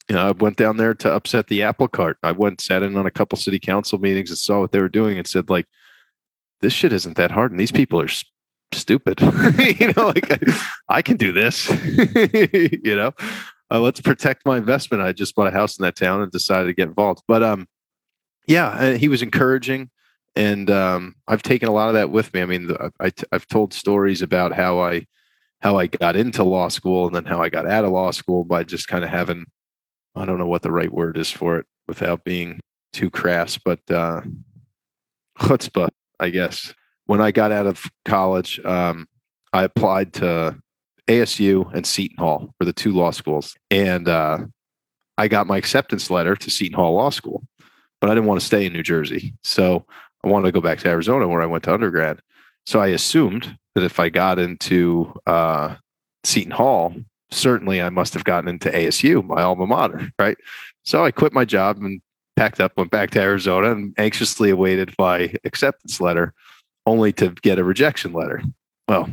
[0.09, 2.19] you know, I went down there to upset the apple cart.
[2.23, 4.89] I went sat in on a couple city council meetings and saw what they were
[4.89, 5.67] doing and said, like,
[6.61, 8.09] this shit isn't that hard, and these people are
[8.73, 9.21] stupid.
[9.81, 10.39] you know, like I,
[10.89, 11.69] I can do this.
[11.71, 13.13] you know,
[13.71, 15.03] uh, let's protect my investment.
[15.03, 17.23] I just bought a house in that town and decided to get involved.
[17.27, 17.67] But um,
[18.47, 19.91] yeah, uh, he was encouraging,
[20.35, 22.43] and um, I've taken a lot of that with me.
[22.43, 25.07] I mean, I, I've told stories about how I
[25.61, 28.45] how I got into law school and then how I got out of law school
[28.45, 29.47] by just kind of having
[30.15, 32.61] I don't know what the right word is for it without being
[32.93, 34.23] too crass, but uh,
[35.39, 36.73] chutzpah, I guess.
[37.05, 39.07] When I got out of college, um,
[39.53, 40.57] I applied to
[41.09, 43.55] ASU and Seton Hall were the two law schools.
[43.71, 44.39] And uh,
[45.19, 47.43] I got my acceptance letter to Seton Hall Law School,
[48.01, 49.35] but I didn't want to stay in New Jersey.
[49.43, 49.87] So
[50.25, 52.21] I wanted to go back to Arizona where I went to undergrad.
[52.67, 55.77] So I assumed that if I got into uh,
[56.25, 56.95] Seton Hall,
[57.31, 60.37] certainly I must have gotten into ASU, my alma mater, right?
[60.85, 62.01] So I quit my job and
[62.37, 66.35] packed up, went back to Arizona, and anxiously awaited my acceptance letter,
[66.87, 68.43] only to get a rejection letter.
[68.89, 69.11] Well,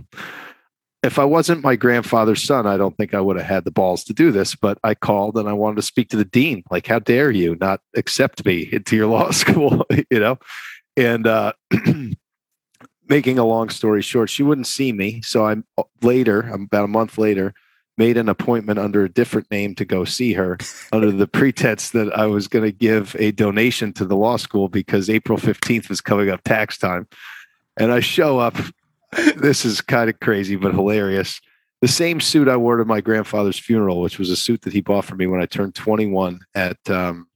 [1.03, 4.03] if I wasn't my grandfather's son, I don't think I would have had the balls
[4.05, 4.55] to do this.
[4.55, 6.63] But I called and I wanted to speak to the dean.
[6.71, 9.85] Like, how dare you not accept me into your law school?
[10.09, 10.39] you know,
[10.95, 11.53] and uh,
[13.09, 15.21] making a long story short, she wouldn't see me.
[15.21, 17.53] So I'm uh, later, about a month later,
[17.97, 20.57] made an appointment under a different name to go see her
[20.91, 24.69] under the pretense that I was going to give a donation to the law school
[24.69, 27.07] because April 15th was coming up tax time.
[27.77, 28.55] And I show up.
[29.37, 31.41] This is kind of crazy, but hilarious.
[31.81, 34.81] The same suit I wore to my grandfather's funeral, which was a suit that he
[34.81, 37.27] bought for me when I turned 21 at um,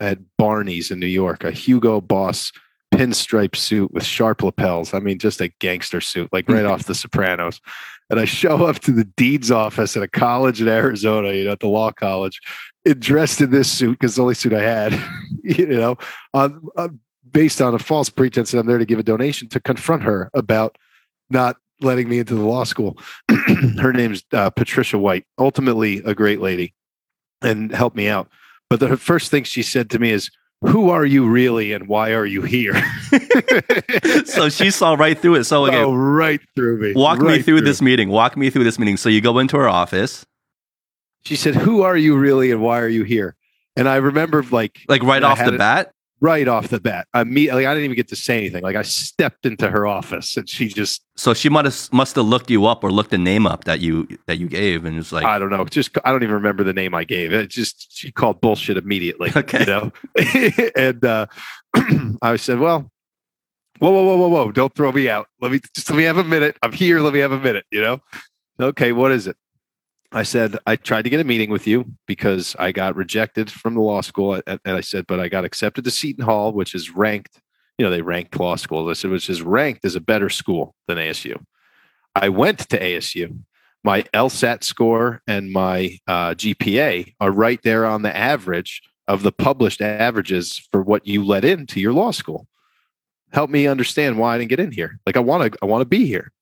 [0.00, 2.52] at Barney's in New York, a Hugo Boss
[2.94, 4.94] pinstripe suit with sharp lapels.
[4.94, 7.60] I mean, just a gangster suit, like right off The Sopranos.
[8.10, 11.52] And I show up to the dean's office at a college in Arizona, you know,
[11.52, 12.40] at the law college,
[12.98, 14.98] dressed in this suit because the only suit I had,
[15.44, 15.98] you know,
[16.32, 19.60] on, on, based on a false pretense that I'm there to give a donation to
[19.60, 20.78] confront her about
[21.30, 22.98] not letting me into the law school.
[23.80, 26.74] her name's uh, Patricia White, ultimately a great lady
[27.42, 28.28] and helped me out.
[28.70, 32.12] But the first thing she said to me is, who are you really and why
[32.12, 32.74] are you here?
[34.24, 35.44] so she saw right through it.
[35.44, 36.92] So okay, oh, right through me.
[36.94, 38.08] Walk right me through, through this meeting.
[38.08, 38.96] Walk me through this meeting.
[38.96, 40.26] So you go into her office.
[41.24, 43.36] She said, "Who are you really and why are you here?"
[43.76, 47.06] And I remember like like right off the it, bat right off the bat.
[47.14, 48.62] I mean, like I didn't even get to say anything.
[48.62, 51.02] Like I stepped into her office and she just.
[51.16, 53.80] So she must have must have looked you up or looked the name up that
[53.80, 55.64] you that you gave and was like, I don't know.
[55.64, 57.32] Just I don't even remember the name I gave.
[57.32, 59.32] It just she called bullshit immediately.
[59.36, 59.92] Okay, you know.
[60.76, 61.26] and uh,
[62.22, 62.90] I said, well.
[63.78, 64.50] Whoa, whoa, whoa, whoa, whoa!
[64.50, 65.28] Don't throw me out.
[65.40, 66.56] Let me just let me have a minute.
[66.64, 66.98] I'm here.
[66.98, 67.64] Let me have a minute.
[67.70, 68.00] You know.
[68.60, 69.36] Okay, what is it?
[70.10, 73.74] I said, I tried to get a meeting with you because I got rejected from
[73.74, 74.40] the law school.
[74.46, 77.40] And I said, but I got accepted to Seton Hall, which is ranked,
[77.76, 78.88] you know, they ranked law schools.
[78.88, 81.42] I said, which is ranked as a better school than ASU.
[82.14, 83.38] I went to ASU.
[83.84, 89.32] My LSAT score and my uh, GPA are right there on the average of the
[89.32, 92.46] published averages for what you let into your law school.
[93.32, 94.98] Help me understand why I didn't get in here.
[95.06, 96.32] Like I want to, I want to be here.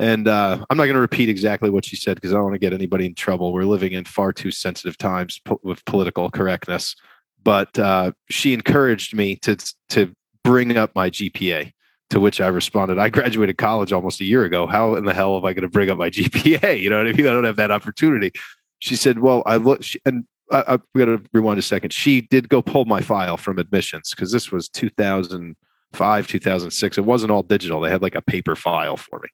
[0.00, 2.54] And uh, I'm not going to repeat exactly what she said because I don't want
[2.54, 3.52] to get anybody in trouble.
[3.52, 6.94] We're living in far too sensitive times po- with political correctness.
[7.42, 9.56] But uh, she encouraged me to
[9.90, 11.72] to bring up my GPA,
[12.10, 14.66] to which I responded, "I graduated college almost a year ago.
[14.66, 16.80] How in the hell am I going to bring up my GPA?
[16.80, 17.26] You know what I mean?
[17.26, 18.32] I don't have that opportunity."
[18.80, 21.92] She said, "Well, I look," and I, I'm going to rewind a second.
[21.92, 26.98] She did go pull my file from admissions because this was 2005, 2006.
[26.98, 27.80] It wasn't all digital.
[27.80, 29.28] They had like a paper file for me.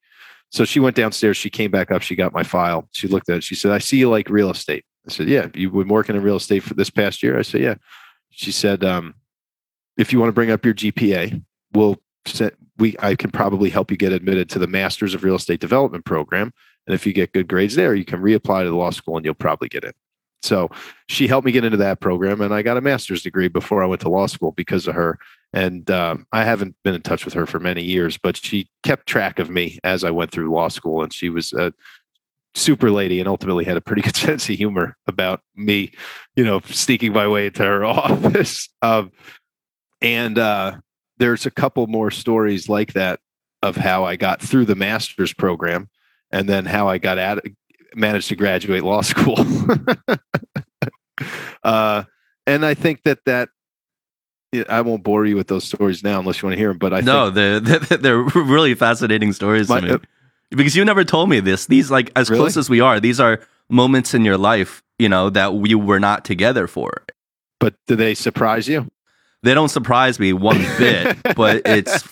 [0.51, 1.37] So she went downstairs.
[1.37, 2.01] She came back up.
[2.01, 2.87] She got my file.
[2.91, 3.43] She looked at it.
[3.43, 4.85] She said, I see you like real estate.
[5.07, 5.47] I said, Yeah.
[5.53, 7.37] You've been working in real estate for this past year?
[7.37, 7.75] I said, Yeah.
[8.29, 9.15] She said, um,
[9.97, 13.91] If you want to bring up your GPA, we'll set, we, I can probably help
[13.91, 16.51] you get admitted to the Masters of Real Estate Development program.
[16.87, 19.25] And if you get good grades there, you can reapply to the law school and
[19.25, 19.93] you'll probably get in.
[20.45, 20.69] So
[21.07, 23.87] she helped me get into that program, and I got a master's degree before I
[23.87, 25.17] went to law school because of her.
[25.55, 29.07] And um, I haven't been in touch with her for many years, but she kept
[29.07, 31.01] track of me as I went through law school.
[31.01, 31.73] And she was a
[32.53, 35.93] super lady and ultimately had a pretty good sense of humor about me,
[36.35, 38.67] you know, sneaking my way into her office.
[38.81, 39.13] Um,
[40.01, 40.77] and uh,
[41.19, 43.21] there's a couple more stories like that
[43.61, 45.89] of how I got through the master's program
[46.31, 47.39] and then how I got at
[47.95, 49.37] managed to graduate law school.
[51.63, 52.03] uh,
[52.45, 53.49] and I think that that
[54.63, 56.77] I won't bore you with those stories now unless you want to hear them.
[56.77, 59.97] But I no, they're they're really fascinating stories my, to me uh,
[60.51, 61.65] because you never told me this.
[61.65, 62.41] These like as really?
[62.41, 65.99] close as we are, these are moments in your life, you know, that we were
[65.99, 67.03] not together for.
[67.59, 68.89] But do they surprise you?
[69.43, 72.03] They don't surprise me one bit, but it's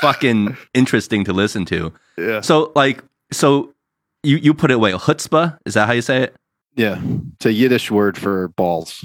[0.00, 1.92] fucking interesting to listen to.
[2.18, 2.42] Yeah.
[2.42, 3.02] So like,
[3.32, 3.74] so
[4.22, 4.92] you you put it away.
[4.92, 6.36] Chutzpah is that how you say it?
[6.76, 7.00] Yeah,
[7.36, 9.04] it's a Yiddish word for balls.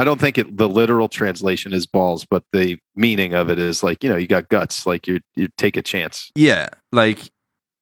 [0.00, 3.82] I don't think it the literal translation is balls, but the meaning of it is
[3.82, 6.32] like, you know, you got guts, like you you take a chance.
[6.34, 6.70] Yeah.
[6.90, 7.30] Like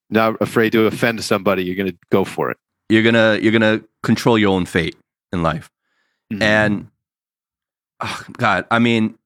[0.09, 2.57] not afraid to offend somebody, you're gonna go for it.
[2.89, 4.97] You're gonna you're gonna control your own fate
[5.31, 5.71] in life.
[6.33, 6.41] Mm-hmm.
[6.41, 6.87] And
[8.01, 9.17] oh God, I mean,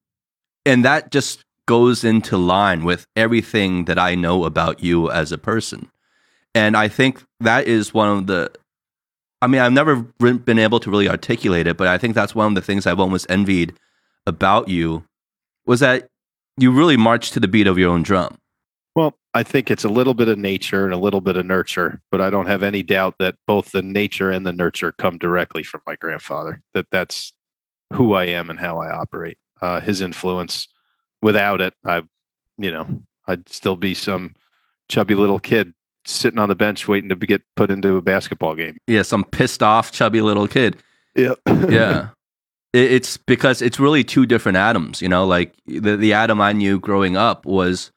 [0.64, 5.38] and that just goes into line with everything that I know about you as a
[5.38, 5.90] person.
[6.54, 8.52] And I think that is one of the
[9.44, 12.46] I mean, I've never been able to really articulate it, but I think that's one
[12.46, 13.74] of the things I've almost envied
[14.26, 15.04] about you
[15.66, 16.08] was that
[16.56, 18.38] you really march to the beat of your own drum.
[18.94, 22.00] Well, I think it's a little bit of nature and a little bit of nurture,
[22.10, 25.62] but I don't have any doubt that both the nature and the nurture come directly
[25.62, 26.62] from my grandfather.
[26.72, 27.34] That that's
[27.92, 29.36] who I am and how I operate.
[29.60, 30.68] Uh, his influence.
[31.20, 32.02] Without it, I,
[32.56, 34.36] you know, I'd still be some
[34.88, 35.74] chubby little kid
[36.06, 38.76] sitting on the bench waiting to get put into a basketball game.
[38.86, 40.76] Yeah, some pissed off chubby little kid.
[41.16, 41.34] Yeah.
[41.46, 42.08] yeah.
[42.72, 46.80] It's because it's really two different Adams, you know, like the the Adam I knew
[46.80, 47.92] growing up was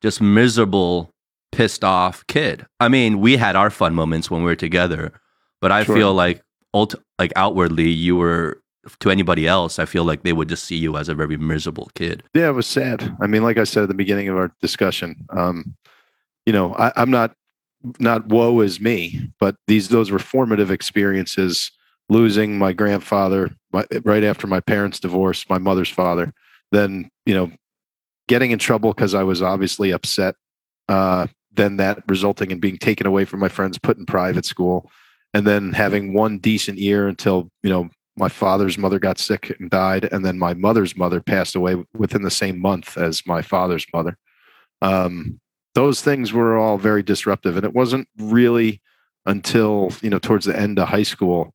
[0.00, 1.10] just miserable,
[1.50, 2.64] pissed off kid.
[2.80, 5.12] I mean, we had our fun moments when we were together,
[5.60, 5.94] but I sure.
[5.94, 6.40] feel like
[6.72, 8.62] ult- like outwardly you were
[9.00, 11.90] to anybody else, I feel like they would just see you as a very miserable
[11.94, 12.22] kid.
[12.34, 13.16] Yeah, it was sad.
[13.20, 15.76] I mean, like I said at the beginning of our discussion, um,
[16.46, 17.36] you know, I, I'm not
[17.98, 21.70] not woe is me, but these those were formative experiences.
[22.08, 26.32] Losing my grandfather my, right after my parents' divorce, my mother's father,
[26.70, 27.50] then you know,
[28.28, 30.34] getting in trouble because I was obviously upset.
[30.88, 34.90] Uh, then that resulting in being taken away from my friends, put in private school,
[35.32, 39.70] and then having one decent year until you know my father's mother got sick and
[39.70, 43.86] died, and then my mother's mother passed away within the same month as my father's
[43.94, 44.18] mother.
[44.82, 45.40] Um,
[45.74, 48.80] those things were all very disruptive, and it wasn't really
[49.26, 51.54] until you know towards the end of high school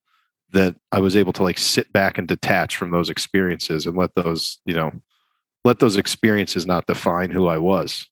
[0.51, 4.15] that I was able to like sit back and detach from those experiences and let
[4.15, 4.91] those you know
[5.63, 8.07] let those experiences not define who I was.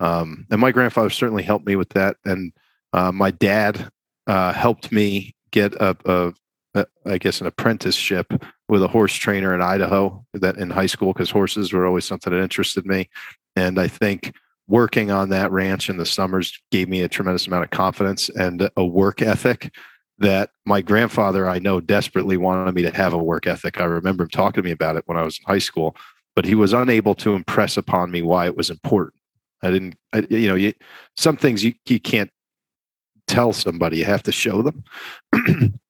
[0.00, 2.52] Um, and my grandfather certainly helped me with that, and
[2.92, 3.90] uh, my dad
[4.26, 6.32] uh, helped me get a, a
[7.06, 8.32] I guess an apprenticeship
[8.68, 12.32] with a horse trainer in Idaho that in high school because horses were always something
[12.32, 13.08] that interested me.
[13.54, 14.34] And I think
[14.66, 18.68] working on that ranch in the summers gave me a tremendous amount of confidence and
[18.76, 19.74] a work ethic
[20.18, 23.80] that my grandfather I know desperately wanted me to have a work ethic.
[23.80, 25.96] I remember him talking to me about it when I was in high school,
[26.34, 29.14] but he was unable to impress upon me why it was important.
[29.62, 30.72] I didn't, I, you know, you,
[31.16, 32.30] some things you, you can't
[33.26, 34.84] tell somebody, you have to show them.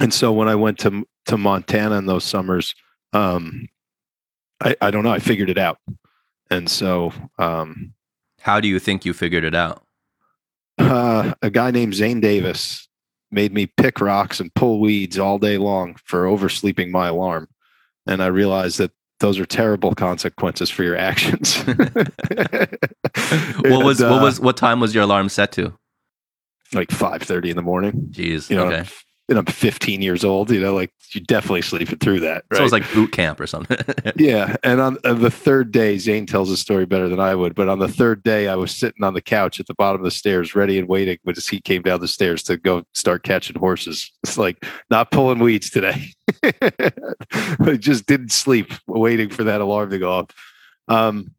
[0.00, 2.74] and so when I went to to Montana in those summers,
[3.12, 3.66] um,
[4.60, 5.78] I, I don't know, I figured it out.
[6.50, 7.94] And so, um,
[8.44, 9.82] how do you think you figured it out?
[10.76, 12.86] Uh, a guy named Zane Davis
[13.30, 17.48] made me pick rocks and pull weeds all day long for oversleeping my alarm,
[18.06, 21.56] and I realized that those are terrible consequences for your actions.
[21.62, 21.78] what
[23.82, 25.72] was uh, what was what time was your alarm set to?
[26.74, 28.08] Like five thirty in the morning.
[28.10, 28.50] Jeez.
[28.50, 28.86] You know, okay
[29.28, 32.44] and I'm 15 years old, you know, like you definitely sleeping through that.
[32.50, 32.58] Right?
[32.58, 33.78] So it was like boot camp or something.
[34.16, 34.56] yeah.
[34.62, 37.54] And on, on, the third day, Zane tells the story better than I would.
[37.54, 40.04] But on the third day, I was sitting on the couch at the bottom of
[40.04, 43.58] the stairs, ready and waiting when he came down the stairs to go start catching
[43.58, 44.12] horses.
[44.22, 46.12] It's like not pulling weeds today.
[46.42, 50.26] I just didn't sleep waiting for that alarm to go off.
[50.88, 51.32] Um,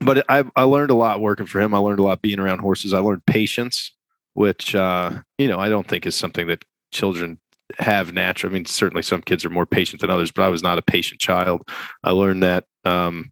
[0.00, 1.74] but I, I learned a lot working for him.
[1.74, 2.94] I learned a lot being around horses.
[2.94, 3.92] I learned patience,
[4.32, 7.38] which, uh, you know, I don't think is something that children
[7.78, 8.50] have natural.
[8.50, 10.82] I mean, certainly some kids are more patient than others, but I was not a
[10.82, 11.68] patient child.
[12.02, 13.30] I learned that, um,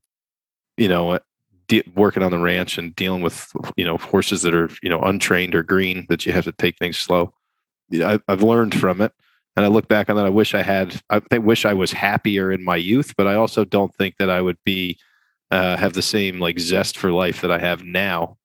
[0.76, 1.18] you know, uh,
[1.68, 5.00] de- working on the ranch and dealing with, you know, horses that are, you know,
[5.00, 7.32] untrained or green, that you have to take things slow.
[7.94, 9.12] I, I've learned from it.
[9.56, 10.26] And I look back on that.
[10.26, 13.64] I wish I had, I wish I was happier in my youth, but I also
[13.64, 14.98] don't think that I would be,
[15.50, 18.36] uh, have the same like zest for life that I have now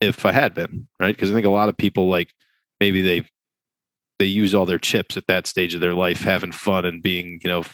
[0.00, 1.14] if I had been, right?
[1.14, 2.32] Because I think a lot of people like
[2.80, 3.28] maybe they
[4.18, 7.40] they use all their chips at that stage of their life, having fun and being,
[7.42, 7.64] you know,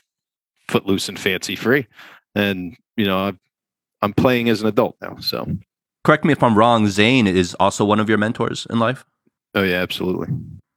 [0.68, 1.86] footloose and fancy free.
[2.34, 3.32] And, you know,
[4.02, 5.16] I'm, playing as an adult now.
[5.20, 5.46] So
[6.04, 6.88] correct me if I'm wrong.
[6.88, 9.04] Zane is also one of your mentors in life.
[9.54, 10.28] Oh yeah, absolutely.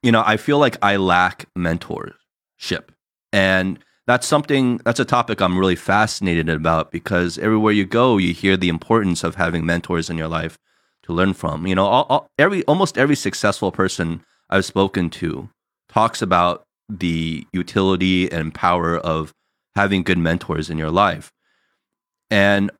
[0.02, 2.88] You know, I feel like I lack mentorship
[3.32, 8.34] and that's something that's a topic I'm really fascinated about because everywhere you go, you
[8.34, 10.58] hear the importance of having mentors in your life
[11.04, 11.66] to learn from.
[11.66, 15.48] You know, all, all, every almost every successful person I've spoken to
[15.94, 19.32] talks about the utility and power of
[19.76, 21.32] having good mentors in your life.
[22.30, 22.70] And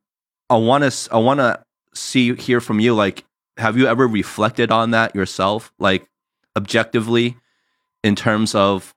[0.50, 1.62] I want to I want to
[1.94, 3.24] see hear from you like
[3.56, 6.08] have you ever reflected on that yourself like
[6.56, 7.36] objectively
[8.02, 8.92] in terms of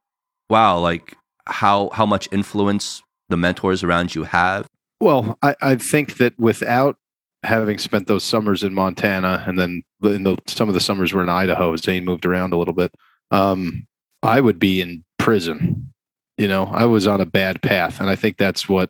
[0.49, 4.67] wow like how how much influence the mentors around you have?
[4.99, 6.97] Well, I, I think that without
[7.43, 11.21] having spent those summers in Montana and then in the, some of the summers were
[11.21, 12.93] in Idaho, Zane moved around a little bit.
[13.29, 13.86] Um,
[14.23, 15.93] I would be in prison.
[16.37, 18.89] You know, I was on a bad path, and I think that's what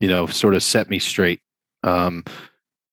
[0.00, 1.40] you know sort of set me straight.
[1.82, 2.24] Um,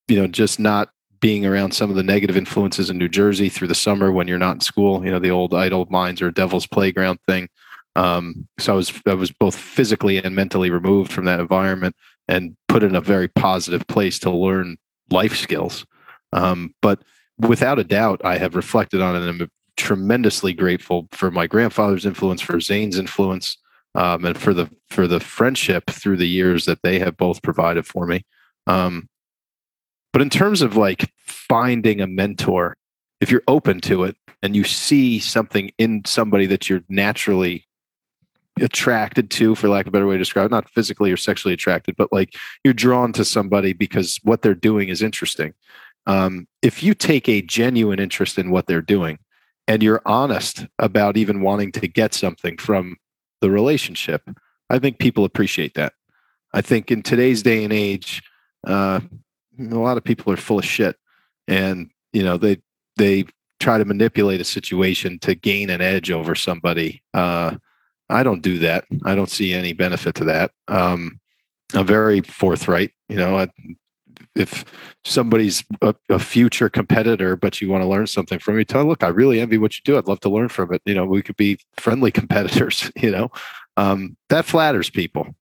[0.07, 3.67] you know, just not being around some of the negative influences in New Jersey through
[3.67, 5.03] the summer when you're not in school.
[5.03, 7.49] You know, the old idle minds or devil's playground thing.
[7.95, 11.95] Um, so I was I was both physically and mentally removed from that environment
[12.27, 14.77] and put in a very positive place to learn
[15.09, 15.85] life skills.
[16.33, 17.01] Um, but
[17.37, 22.41] without a doubt, I have reflected on it and tremendously grateful for my grandfather's influence,
[22.41, 23.57] for Zane's influence,
[23.95, 27.85] um, and for the for the friendship through the years that they have both provided
[27.85, 28.25] for me.
[28.67, 29.09] Um,
[30.13, 32.77] but in terms of like finding a mentor,
[33.19, 37.65] if you're open to it and you see something in somebody that you're naturally
[38.61, 41.53] attracted to, for lack of a better way to describe it, not physically or sexually
[41.53, 45.53] attracted, but like you're drawn to somebody because what they're doing is interesting.
[46.07, 49.19] Um, if you take a genuine interest in what they're doing
[49.67, 52.97] and you're honest about even wanting to get something from
[53.41, 54.29] the relationship,
[54.69, 55.93] I think people appreciate that.
[56.53, 58.23] I think in today's day and age,
[58.65, 59.01] uh,
[59.59, 60.95] a lot of people are full of shit,
[61.47, 62.57] and you know they
[62.97, 63.25] they
[63.59, 67.01] try to manipulate a situation to gain an edge over somebody.
[67.13, 67.55] Uh,
[68.09, 68.85] I don't do that.
[69.03, 70.51] I don't see any benefit to that.
[70.67, 71.19] Um,
[71.73, 72.91] I'm very forthright.
[73.09, 73.47] You know, I,
[74.35, 74.65] if
[75.05, 78.89] somebody's a, a, future competitor, but you want to learn something from me, tell them,
[78.89, 79.97] look, I really envy what you do.
[79.97, 80.81] I'd love to learn from it.
[80.85, 83.31] You know, we could be friendly competitors, you know,
[83.77, 85.35] um, that flatters people.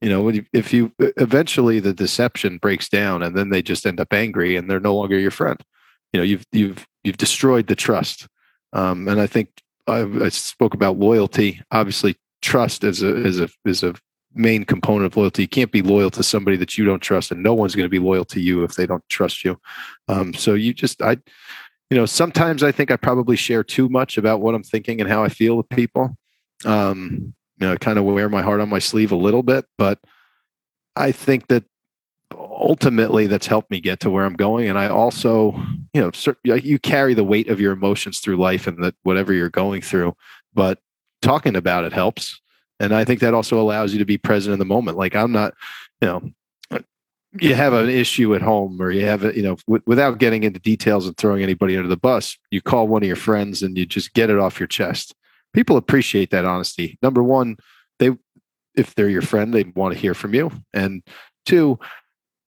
[0.00, 4.12] You know, if you eventually the deception breaks down and then they just end up
[4.12, 5.60] angry and they're no longer your friend,
[6.12, 8.28] you know, you've, you've, you've destroyed the trust.
[8.72, 9.50] Um, and I think
[9.88, 11.62] I, I spoke about loyalty.
[11.72, 13.94] Obviously, trust is a, is a, is a
[14.34, 15.42] main component of loyalty.
[15.42, 17.90] You can't be loyal to somebody that you don't trust, and no one's going to
[17.90, 19.60] be loyal to you if they don't trust you.
[20.08, 21.18] Um, so you just, I,
[21.90, 25.10] you know, sometimes I think I probably share too much about what I'm thinking and
[25.10, 26.16] how I feel with people.
[26.64, 29.98] Um, you know, kind of wear my heart on my sleeve a little bit, but
[30.94, 31.64] I think that
[32.36, 34.68] ultimately that's helped me get to where I'm going.
[34.68, 35.52] And I also,
[35.94, 36.10] you know,
[36.44, 40.14] you carry the weight of your emotions through life and that whatever you're going through,
[40.54, 40.78] but
[41.22, 42.40] talking about it helps
[42.80, 44.96] and i think that also allows you to be present in the moment.
[44.96, 45.54] Like i'm not
[46.00, 46.32] you know
[47.40, 50.44] you have an issue at home or you have a, you know w- without getting
[50.44, 53.76] into details and throwing anybody under the bus you call one of your friends and
[53.76, 55.14] you just get it off your chest.
[55.52, 56.98] People appreciate that honesty.
[57.02, 57.56] Number one
[57.98, 58.16] they
[58.74, 60.50] if they're your friend they want to hear from you.
[60.72, 61.02] And
[61.44, 61.78] two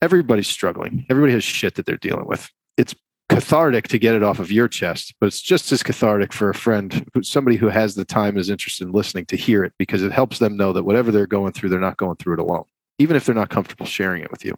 [0.01, 1.05] everybody's struggling.
[1.09, 2.49] Everybody has shit that they're dealing with.
[2.77, 2.95] It's
[3.31, 6.53] cathartic to get it off of your chest, but it's just as cathartic for a
[6.53, 10.11] friend, somebody who has the time is interested in listening to hear it because it
[10.11, 12.65] helps them know that whatever they're going through, they're not going through it alone,
[12.99, 14.53] even if they're not comfortable sharing it with you.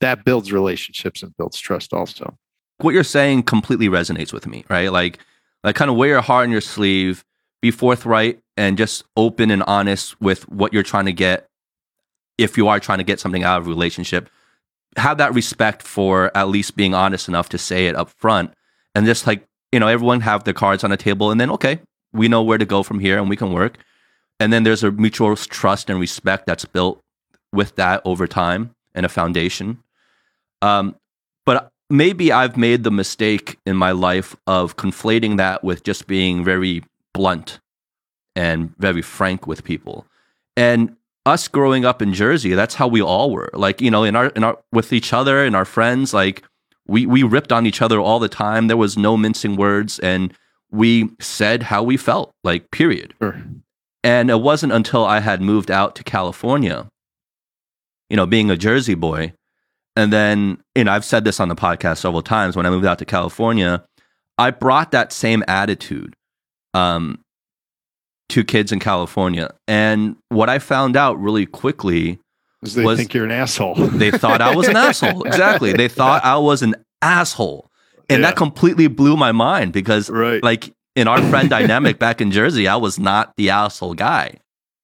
[0.00, 2.36] That builds relationships and builds trust also.
[2.78, 4.92] What you're saying completely resonates with me, right?
[4.92, 5.18] Like,
[5.62, 7.24] like kind of wear your heart on your sleeve,
[7.62, 11.48] be forthright and just open and honest with what you're trying to get
[12.36, 14.28] if you are trying to get something out of a relationship
[14.96, 18.52] have that respect for at least being honest enough to say it up front
[18.94, 21.80] and just like you know everyone have their cards on the table and then okay
[22.14, 23.78] we know where to go from here and we can work.
[24.40, 27.02] And then there's a mutual trust and respect that's built
[27.52, 29.82] with that over time and a foundation.
[30.62, 30.96] Um,
[31.44, 36.42] but maybe i've made the mistake in my life of conflating that with just being
[36.42, 36.82] very
[37.12, 37.60] blunt
[38.34, 40.06] and very frank with people.
[40.56, 40.96] And
[41.26, 43.50] us growing up in Jersey, that's how we all were.
[43.52, 46.42] Like, you know, in our in our with each other and our friends, like
[46.86, 48.68] we we ripped on each other all the time.
[48.68, 50.34] There was no mincing words and
[50.70, 53.14] we said how we felt, like period.
[53.20, 53.40] Sure.
[54.02, 56.88] And it wasn't until I had moved out to California,
[58.10, 59.32] you know, being a Jersey boy,
[59.96, 62.84] and then, you know, I've said this on the podcast several times when I moved
[62.84, 63.84] out to California,
[64.36, 66.16] I brought that same attitude
[66.74, 67.23] um,
[68.30, 69.54] to kids in California.
[69.68, 72.18] And what I found out really quickly
[72.62, 73.74] they was think you're an asshole.
[73.74, 75.24] they thought I was an asshole.
[75.24, 75.72] Exactly.
[75.72, 77.70] They thought I was an asshole.
[78.08, 78.28] And yeah.
[78.28, 80.42] that completely blew my mind because right.
[80.42, 84.38] like in our friend dynamic back in Jersey, I was not the asshole guy.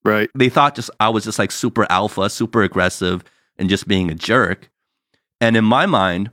[0.05, 0.31] Right.
[0.35, 3.23] They thought just I was just like super alpha, super aggressive
[3.59, 4.71] and just being a jerk.
[5.41, 6.31] And in my mind,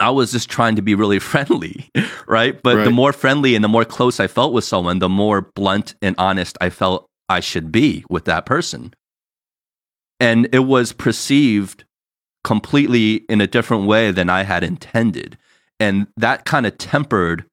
[0.00, 1.90] I was just trying to be really friendly,
[2.26, 2.60] right?
[2.62, 2.84] But right.
[2.84, 6.14] the more friendly and the more close I felt with someone, the more blunt and
[6.18, 8.94] honest I felt I should be with that person.
[10.20, 11.84] And it was perceived
[12.42, 15.36] completely in a different way than I had intended.
[15.78, 17.44] And that kind of tempered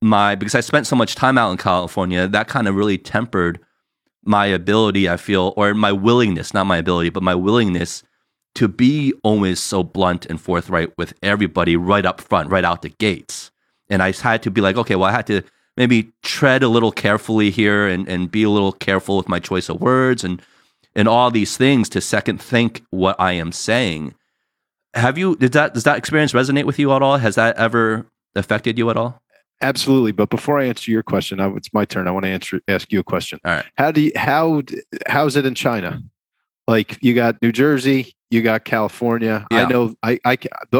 [0.00, 3.60] my, because I spent so much time out in California, that kind of really tempered
[4.24, 8.02] my ability, I feel, or my willingness, not my ability, but my willingness
[8.58, 12.88] to be always so blunt and forthright with everybody right up front, right out the
[12.88, 13.52] gates.
[13.88, 15.42] And I had to be like, okay, well, I had to
[15.76, 19.68] maybe tread a little carefully here and, and be a little careful with my choice
[19.68, 20.42] of words and
[20.96, 24.16] and all these things to second think what I am saying.
[24.94, 27.18] Have you did that does that experience resonate with you at all?
[27.18, 29.22] Has that ever affected you at all?
[29.60, 30.10] Absolutely.
[30.10, 32.08] But before I answer your question, it's my turn.
[32.08, 33.38] I want to answer ask you a question.
[33.44, 33.66] All right.
[33.76, 34.62] How do you how
[35.06, 36.02] how's it in China?
[36.68, 39.46] Like you got New Jersey, you got California.
[39.50, 39.64] Yeah.
[39.64, 40.36] I know I, I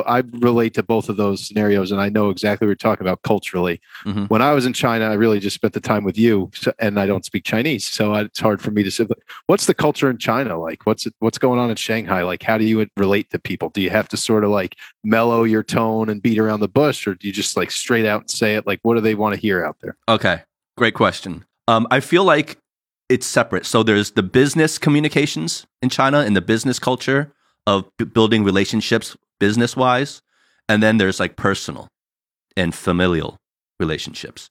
[0.07, 3.23] I relate to both of those scenarios, and I know exactly what you're talking about
[3.23, 3.81] culturally.
[4.05, 4.29] Mhm.
[4.29, 7.01] When I was in China, I really just spent the time with you, so, and
[7.01, 9.05] I don't speak Chinese, so it's hard for me to say.
[9.05, 10.85] but What's the culture in China like?
[10.85, 12.23] What's it, what's going on in Shanghai?
[12.23, 13.71] Like, how do you relate to people?
[13.71, 17.07] Do you have to sort of like mellow your tone and beat around the bush,
[17.07, 18.67] or do you just like straight out and say it?
[18.67, 19.97] Like, what do they want to hear out there?
[20.07, 20.43] Okay,
[20.77, 21.47] great question.
[21.67, 22.59] Um, I feel like
[23.09, 23.67] it's separate.
[23.67, 27.33] So there's the business communications in China and the business culture
[27.67, 30.21] of b- building relationships business wise,
[30.69, 31.89] and then there's like personal
[32.57, 33.37] and familial
[33.79, 34.51] relationships.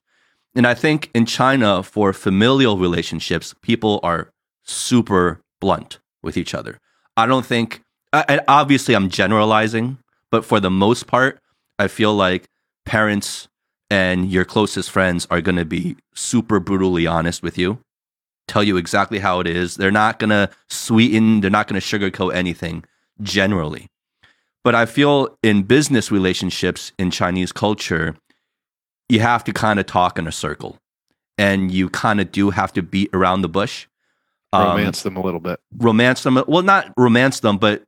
[0.54, 4.30] And I think in China, for familial relationships, people are
[4.64, 6.78] super blunt with each other.
[7.16, 7.82] I don't think,
[8.12, 9.98] and obviously I'm generalizing,
[10.30, 11.38] but for the most part,
[11.78, 12.48] I feel like
[12.86, 13.48] parents
[13.90, 17.78] and your closest friends are going to be super brutally honest with you,
[18.48, 19.76] tell you exactly how it is.
[19.76, 22.84] They're not going to sweeten, they're not going to sugarcoat anything
[23.22, 23.88] generally.
[24.64, 28.16] But I feel in business relationships in Chinese culture,
[29.08, 30.78] you have to kind of talk in a circle
[31.38, 33.86] and you kind of do have to beat around the bush.
[34.52, 35.60] Um, Romance them a little bit.
[35.76, 36.42] romance them.
[36.48, 37.82] Well, not romance them, but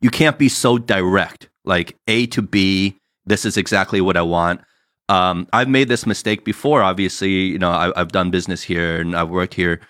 [0.00, 1.48] you can't be so direct.
[1.64, 2.96] Like A to B,
[3.26, 4.62] this is exactly what I want.
[5.10, 6.82] Um, I've made this mistake before.
[6.82, 9.80] Obviously, you know, I, I've done business here and I've worked here,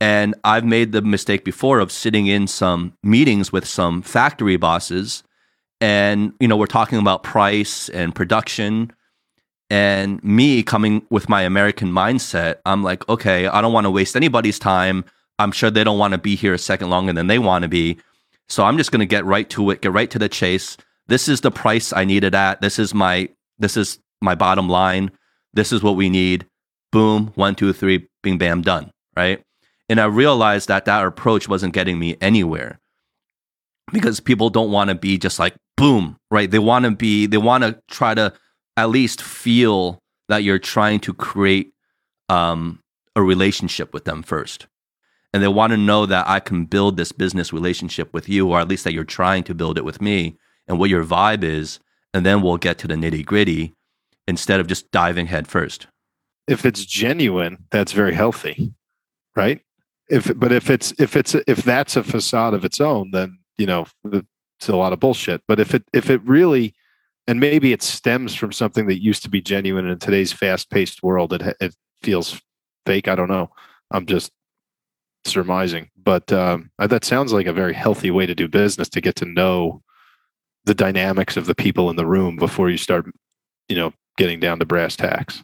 [0.00, 5.24] and I've made the mistake before of sitting in some meetings with some factory bosses,
[5.80, 8.92] and you know, we're talking about price and production.
[9.68, 14.14] And me coming with my American mindset, I'm like, okay, I don't want to waste
[14.14, 15.02] anybody's time.
[15.38, 17.68] I'm sure they don't want to be here a second longer than they want to
[17.68, 17.96] be.
[18.50, 20.76] So I'm just going to get right to it, get right to the chase.
[21.06, 22.60] This is the price I need it at.
[22.60, 25.10] This is my this is my bottom line.
[25.52, 26.46] This is what we need.
[26.90, 28.90] Boom, one, two, three, bing, bam, done.
[29.16, 29.42] Right.
[29.88, 32.80] And I realized that that approach wasn't getting me anywhere
[33.92, 36.50] because people don't want to be just like boom, right?
[36.50, 38.32] They want to be, they want to try to
[38.76, 39.98] at least feel
[40.28, 41.72] that you're trying to create
[42.28, 42.80] um,
[43.16, 44.66] a relationship with them first.
[45.34, 48.60] And they want to know that I can build this business relationship with you, or
[48.60, 50.36] at least that you're trying to build it with me
[50.68, 51.80] and what your vibe is.
[52.14, 53.74] And then we'll get to the nitty gritty
[54.32, 55.86] instead of just diving head first.
[56.48, 58.72] if it's genuine, that's very healthy,
[59.36, 59.60] right?
[60.08, 63.66] If but if it's if it's if that's a facade of its own, then you
[63.66, 65.42] know it's a lot of bullshit.
[65.46, 66.74] But if it if it really
[67.28, 71.32] and maybe it stems from something that used to be genuine in today's fast-paced world,
[71.32, 72.40] it it feels
[72.84, 73.08] fake.
[73.08, 73.50] I don't know.
[73.90, 74.32] I'm just
[75.24, 79.00] surmising, but um, uh, that sounds like a very healthy way to do business to
[79.00, 79.82] get to know
[80.64, 83.06] the dynamics of the people in the room before you start,
[83.68, 85.42] you know, getting down to brass tacks.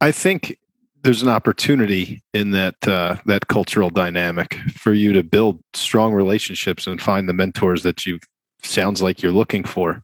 [0.00, 0.58] I think
[1.02, 6.86] there's an opportunity in that uh, that cultural dynamic for you to build strong relationships
[6.86, 8.18] and find the mentors that you
[8.62, 10.02] sounds like you're looking for.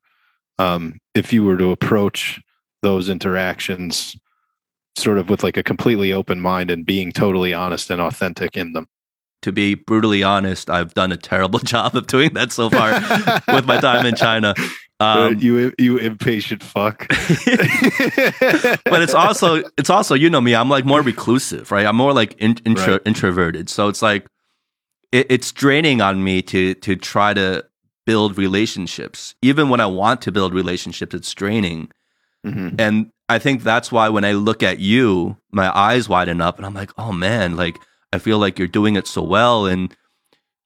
[0.59, 2.41] Um, if you were to approach
[2.83, 4.17] those interactions
[4.97, 8.73] sort of with like a completely open mind and being totally honest and authentic in
[8.73, 8.87] them.
[9.45, 12.93] To be brutally honest, I've done a terrible job of doing that so far
[13.55, 14.55] with my time in China.
[15.01, 17.07] Uh, Um, you you impatient fuck.
[17.09, 22.13] but it's also it's also you know me i'm like more reclusive right i'm more
[22.13, 23.03] like in, intro, Right.
[23.05, 24.27] introverted so it's like
[25.11, 27.65] it, it's draining on me to to try to
[28.07, 31.91] build relationships even when i want to build relationships it's draining
[32.47, 32.79] Mhm.
[32.79, 36.65] and i think that's why when i look at you my eyes widen up and
[36.67, 37.79] i'm like oh man like
[38.15, 39.97] i feel like you're doing it so well and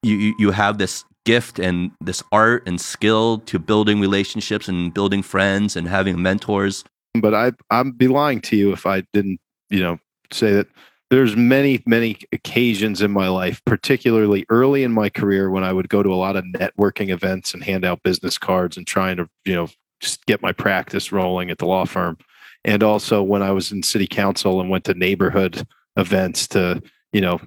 [0.01, 5.21] you you, have this gift and this art and skill to building relationships and building
[5.21, 6.85] friends and having mentors
[7.15, 9.39] but I I'd be lying to you if I didn't,
[9.69, 9.99] you know,
[10.31, 10.67] say that
[11.09, 15.89] there's many many occasions in my life, particularly early in my career when I would
[15.89, 19.29] go to a lot of networking events and hand out business cards and trying to,
[19.45, 19.69] you know,
[19.99, 22.17] just get my practice rolling at the law firm.
[22.63, 26.81] And also when I was in city council and went to neighborhood events to,
[27.13, 27.39] you know,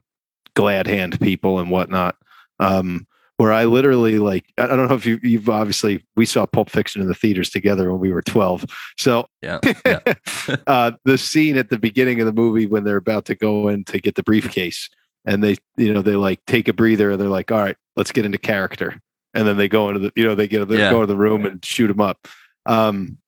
[0.55, 2.17] glad hand people and whatnot.
[2.61, 3.07] Um,
[3.39, 7.03] where I literally like I don't know if you you've obviously we saw Pulp Fiction
[7.03, 8.65] in the theaters together when we were 12.
[8.99, 10.01] So yeah, yeah.
[10.67, 13.85] uh, the scene at the beginning of the movie when they're about to go in
[13.85, 14.89] to get the briefcase
[15.25, 18.13] and they you know they like take a breather and they're like all right let's
[18.13, 19.01] get into character
[19.35, 20.91] and then they go into the you know they get they Yeah.
[20.91, 22.27] go to the room and shoot them up
[22.67, 23.19] um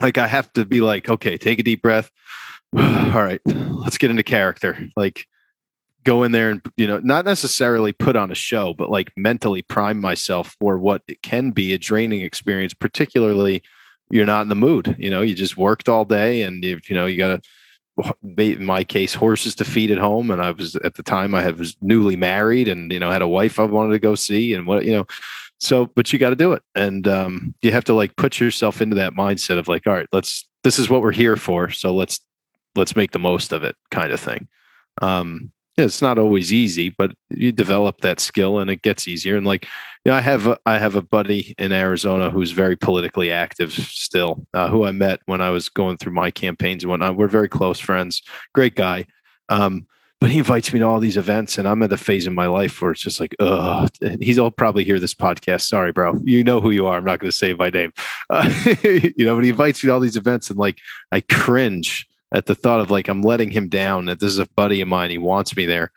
[0.00, 2.10] like i have to be like okay take a deep breath
[2.76, 5.26] all right let's get into character like
[6.04, 9.62] go in there and you know not necessarily put on a show but like mentally
[9.62, 13.62] prime myself for what it can be a draining experience particularly
[14.10, 16.94] you're not in the mood you know you just worked all day and you, you
[16.94, 17.40] know you gotta
[18.38, 20.30] in my case, horses to feed at home.
[20.30, 23.28] And I was at the time I was newly married and, you know, had a
[23.28, 25.06] wife I wanted to go see and what, you know,
[25.58, 26.62] so, but you got to do it.
[26.74, 30.08] And um, you have to like put yourself into that mindset of like, all right,
[30.12, 31.70] let's, this is what we're here for.
[31.70, 32.20] So let's,
[32.74, 34.48] let's make the most of it kind of thing.
[35.02, 39.36] Um, it's not always easy, but you develop that skill and it gets easier.
[39.36, 39.64] And like,
[40.04, 43.72] you know, I have a, I have a buddy in Arizona who's very politically active
[43.72, 47.16] still, uh, who I met when I was going through my campaigns and whatnot.
[47.16, 48.22] We're very close friends.
[48.54, 49.06] Great guy.
[49.48, 49.86] Um,
[50.20, 52.46] but he invites me to all these events, and I'm at a phase in my
[52.46, 53.88] life where it's just like, ugh.
[54.20, 55.62] He'll probably hear this podcast.
[55.62, 56.20] Sorry, bro.
[56.24, 56.98] You know who you are.
[56.98, 57.94] I'm not going to say my name.
[58.28, 58.50] Uh,
[58.82, 60.78] you know, but he invites me to all these events, and like,
[61.10, 64.06] I cringe at the thought of like I'm letting him down.
[64.06, 65.10] That this is a buddy of mine.
[65.10, 65.92] He wants me there.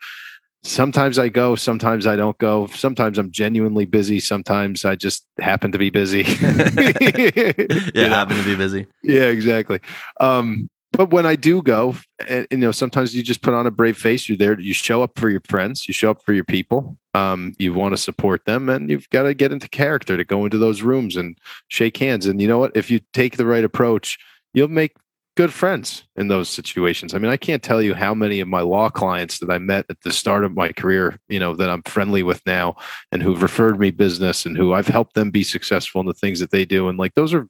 [0.62, 2.66] Sometimes I go, sometimes I don't go.
[2.68, 4.18] Sometimes I'm genuinely busy.
[4.18, 6.22] Sometimes I just happen to be busy.
[6.40, 7.52] yeah,
[7.94, 8.08] you know?
[8.08, 8.86] happen to be busy.
[9.02, 9.80] Yeah, exactly.
[10.20, 11.96] Um, but when I do go,
[12.28, 14.28] and, you know, sometimes you just put on a brave face.
[14.28, 14.58] You're there.
[14.58, 15.88] You show up for your friends.
[15.88, 16.96] You show up for your people.
[17.14, 20.44] Um, you want to support them, and you've got to get into character to go
[20.44, 21.36] into those rooms and
[21.68, 22.26] shake hands.
[22.26, 22.76] And you know what?
[22.76, 24.18] If you take the right approach,
[24.52, 24.94] you'll make
[25.36, 27.12] good friends in those situations.
[27.12, 29.84] I mean, I can't tell you how many of my law clients that I met
[29.88, 32.76] at the start of my career, you know, that I'm friendly with now
[33.10, 36.38] and who've referred me business and who I've helped them be successful in the things
[36.40, 36.88] that they do.
[36.88, 37.48] And like those are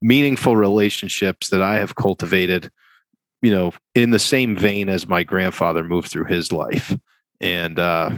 [0.00, 2.70] meaningful relationships that I have cultivated,
[3.42, 6.96] you know, in the same vein as my grandfather moved through his life.
[7.40, 8.12] And uh,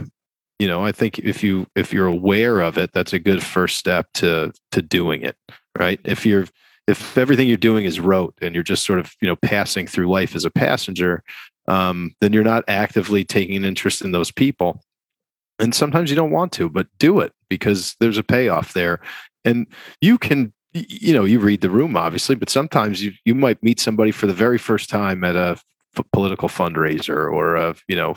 [0.59, 3.77] you know, I think if you if you're aware of it, that's a good first
[3.77, 5.35] step to to doing it,
[5.77, 5.99] right?
[6.05, 6.45] If you're
[6.89, 10.09] if everything you're doing is rote and you're just sort of you know passing through
[10.09, 11.23] life as a passenger
[11.69, 14.81] um, then you're not actively taking an interest in those people.
[15.59, 18.99] And sometimes you don't want to but do it because there's a payoff there.
[19.45, 19.67] And
[20.01, 23.79] you can you know you read the room obviously but sometimes you you might meet
[23.79, 25.57] somebody for the very first time at a
[25.97, 28.15] f- political fundraiser or a you know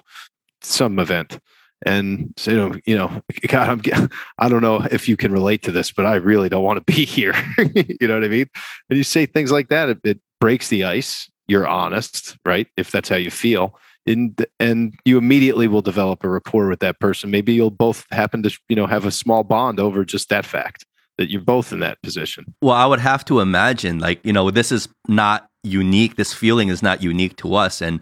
[0.60, 1.38] some event
[1.84, 5.92] and so, you know, God, I'm, I don't know if you can relate to this,
[5.92, 7.34] but I really don't want to be here.
[7.74, 8.46] you know what I mean?
[8.88, 11.30] And you say things like that, it, it, breaks the ice.
[11.46, 12.66] You're honest, right?
[12.76, 16.98] If that's how you feel, and and you immediately will develop a rapport with that
[16.98, 17.30] person.
[17.30, 20.84] Maybe you'll both happen to, you know, have a small bond over just that fact
[21.18, 22.54] that you're both in that position.
[22.60, 26.16] Well, I would have to imagine, like, you know, this is not unique.
[26.16, 28.00] This feeling is not unique to us, and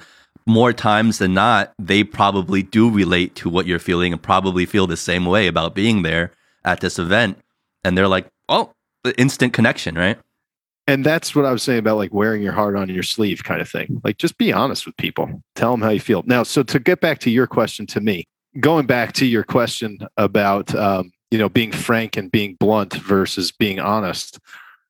[0.51, 4.87] more times than not, they probably do relate to what you're feeling and probably feel
[4.87, 6.33] the same way about being there
[6.65, 7.39] at this event.
[7.85, 8.73] And they're like, oh,
[9.05, 10.19] the instant connection, right?
[10.87, 13.61] And that's what I was saying about like wearing your heart on your sleeve kind
[13.61, 14.01] of thing.
[14.03, 16.23] Like just be honest with people, tell them how you feel.
[16.27, 18.25] Now, so to get back to your question to me,
[18.59, 23.53] going back to your question about, um, you know, being frank and being blunt versus
[23.53, 24.41] being honest,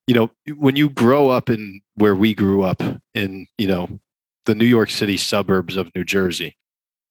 [0.07, 2.81] you know, when you grow up in where we grew up
[3.13, 3.99] in, you know,
[4.45, 6.57] the New York City suburbs of New Jersey.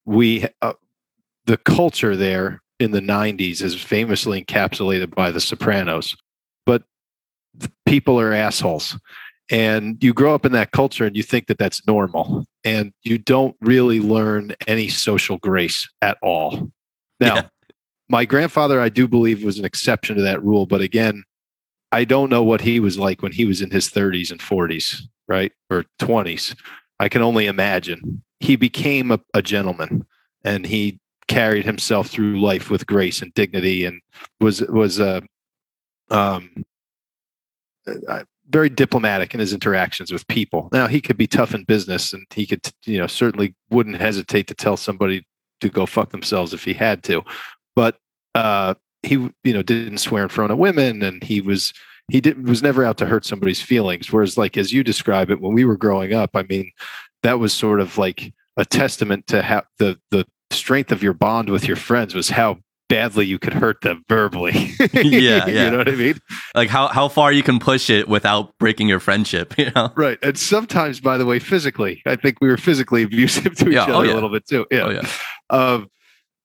[0.05, 0.73] We uh,
[1.47, 6.17] the culture there in the 90s is famously encapsulated by the Sopranos,
[6.65, 6.83] but
[7.87, 8.99] people are assholes.
[9.51, 13.19] And you grow up in that culture and you think that that's normal, and you
[13.19, 16.71] don't really learn any social grace at all.
[17.19, 17.49] Now, yeah.
[18.09, 21.25] my grandfather, I do believe, was an exception to that rule, but again,
[21.93, 25.03] I don't know what he was like when he was in his 30s and 40s,
[25.27, 25.53] right?
[25.69, 26.55] Or 20s.
[27.01, 28.23] I can only imagine.
[28.41, 30.07] He became a, a gentleman
[30.45, 34.01] and he carried himself through life with grace and dignity and
[34.39, 35.21] was was uh,
[36.11, 36.65] um,
[37.87, 40.69] uh, very diplomatic in his interactions with people.
[40.73, 44.47] Now he could be tough in business and he could you know certainly wouldn't hesitate
[44.49, 45.27] to tell somebody
[45.63, 47.23] to go fuck themselves if he had to.
[47.75, 47.97] But
[48.35, 51.73] uh, he you know didn't swear in front of women and he was
[52.11, 54.13] he did, was never out to hurt somebody's feelings.
[54.13, 56.73] Whereas, like as you describe it, when we were growing up, I mean,
[57.23, 61.49] that was sort of like a testament to how the the strength of your bond
[61.49, 62.59] with your friends was how
[62.91, 64.75] badly you could hurt them verbally.
[64.81, 65.47] yeah, yeah.
[65.47, 66.19] you know what I mean?
[66.55, 69.93] Like how how far you can push it without breaking your friendship, you know?
[69.97, 70.19] Right.
[70.23, 73.87] And sometimes, by the way, physically, I think we were physically abusive to each yeah,
[73.89, 74.13] oh, other oh, yeah.
[74.13, 74.67] a little bit too.
[74.71, 74.81] Yeah.
[74.81, 75.09] Oh, yeah.
[75.49, 75.91] Um,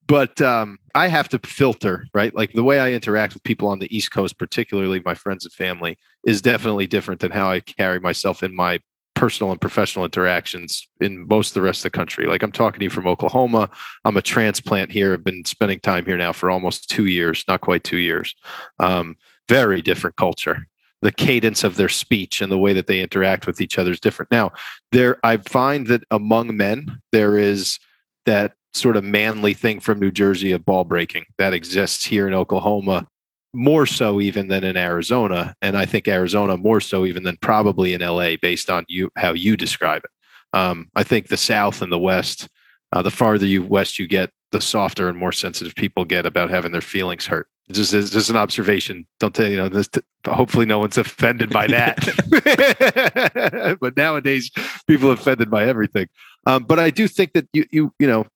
[0.06, 2.34] but um, I have to filter, right?
[2.34, 5.52] Like the way I interact with people on the East Coast, particularly my friends and
[5.52, 8.80] family, is definitely different than how I carry myself in my
[9.14, 12.26] personal and professional interactions in most of the rest of the country.
[12.26, 13.68] Like I'm talking to you from Oklahoma.
[14.06, 15.12] I'm a transplant here.
[15.12, 18.34] I've been spending time here now for almost two years, not quite two years.
[18.78, 19.16] Um,
[19.50, 20.66] very different culture.
[21.02, 24.00] The cadence of their speech and the way that they interact with each other is
[24.00, 24.30] different.
[24.30, 24.52] Now,
[24.92, 27.78] there I find that among men there is
[28.24, 32.34] that sort of manly thing from New Jersey of ball breaking that exists here in
[32.34, 33.08] Oklahoma
[33.56, 37.94] more so even than in Arizona, and I think Arizona more so even than probably
[37.94, 40.56] in LA, based on you how you describe it.
[40.56, 42.48] Um, I think the South and the West,
[42.92, 46.50] uh, the farther you west you get, the softer and more sensitive people get about
[46.50, 47.48] having their feelings hurt.
[47.68, 49.06] It's just, it's just an observation.
[49.18, 49.88] Don't tell you know this.
[50.26, 53.76] Hopefully, no one's offended by that.
[53.80, 54.50] but nowadays,
[54.86, 56.08] people are offended by everything.
[56.46, 58.26] Um, but I do think that you you you know,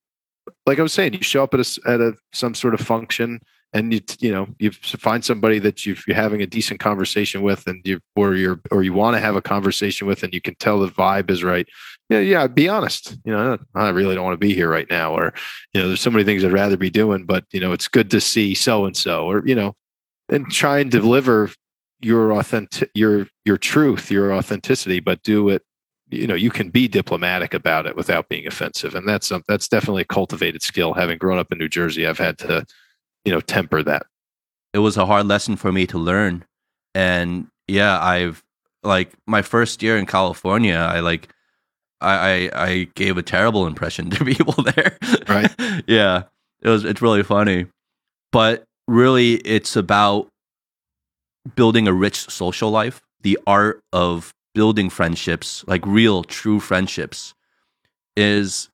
[0.66, 3.40] like I was saying, you show up at a at a some sort of function
[3.72, 7.66] and you you know you find somebody that you are having a decent conversation with
[7.66, 10.54] and you or you're or you want to have a conversation with and you can
[10.56, 11.68] tell the vibe is right.
[12.08, 13.16] Yeah yeah be honest.
[13.24, 15.32] You know i really don't want to be here right now or
[15.72, 18.10] you know there's so many things i'd rather be doing but you know it's good
[18.10, 19.74] to see so and so or you know
[20.28, 21.50] and try and deliver
[22.00, 25.62] your authentic your your truth your authenticity but do it
[26.10, 28.94] you know you can be diplomatic about it without being offensive.
[28.94, 30.94] And that's um, that's definitely a cultivated skill.
[30.94, 32.64] Having grown up in new jersey i've had to
[33.24, 34.06] you know temper that.
[34.72, 36.44] It was a hard lesson for me to learn.
[36.94, 38.42] And yeah i've
[38.82, 41.28] like my first year in california i like
[42.00, 44.98] i i, I gave a terrible impression to people there.
[45.28, 45.50] Right.
[45.86, 46.24] Yeah
[46.62, 47.66] it was it's really funny.
[48.32, 50.28] But really it's about
[51.54, 57.34] building a rich social life the art of building friendships like real true friendships
[58.16, 58.68] is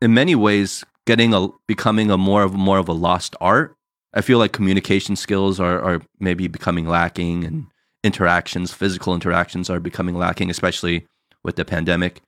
[0.00, 3.76] in many ways getting a becoming a more of more of a lost art.
[4.14, 7.66] I feel like communication skills are are maybe becoming lacking and
[8.02, 11.06] interactions, physical interactions are becoming lacking, especially
[11.42, 12.20] with the pandemic.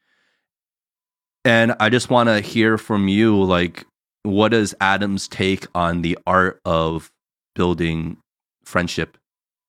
[1.45, 3.87] And I just want to hear from you like
[4.23, 7.13] what is Adam's take on the art of
[7.55, 8.17] building
[8.65, 9.17] friendship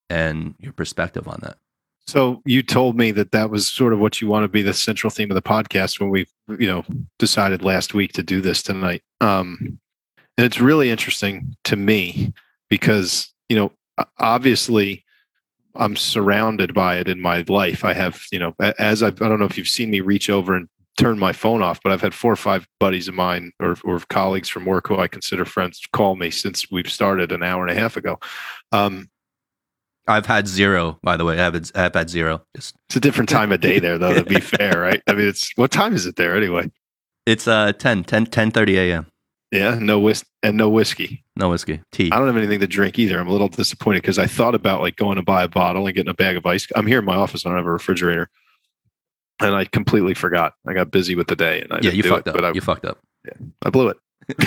[0.10, 1.58] and your perspective on that?
[2.08, 4.74] So you told me that that was sort of what you want to be the
[4.74, 6.26] central theme of the podcast when we,
[6.58, 6.86] you know,
[7.20, 9.04] decided last week to do this tonight.
[9.20, 9.80] Um,
[10.38, 12.34] and it's really interesting to me
[12.70, 13.72] because, you know,
[14.20, 15.04] obviously
[15.76, 17.84] I'm surrounded by it in my life.
[17.84, 20.56] I have, you know, as I've, I don't know if you've seen me reach over
[20.56, 23.76] and turn my phone off, but I've had four or five buddies of mine or,
[23.84, 27.68] or colleagues from work who I consider friends call me since we've started an hour
[27.68, 28.18] and a half ago.
[28.72, 29.10] Um,
[30.08, 31.40] I've had zero, by the way.
[31.40, 32.42] I've had, I've had zero.
[32.56, 34.14] Just it's a different time of day there, though.
[34.14, 35.02] To be fair, right?
[35.08, 36.72] I mean, it's what time is it there anyway?
[37.26, 39.08] It's uh 10, 10, 10 30 a.m.
[39.52, 41.24] Yeah, no whis and no whiskey.
[41.36, 41.82] No whiskey.
[41.92, 42.10] Tea.
[42.12, 43.20] I don't have anything to drink either.
[43.20, 45.96] I'm a little disappointed because I thought about like going to buy a bottle and
[45.96, 46.68] getting a bag of ice.
[46.76, 47.46] I'm here in my office.
[47.46, 48.30] I don't have a refrigerator,
[49.42, 50.54] and I completely forgot.
[50.68, 52.36] I got busy with the day, and I yeah, you fucked it, up.
[52.36, 53.00] But I, you fucked up.
[53.26, 53.98] Yeah, I blew it.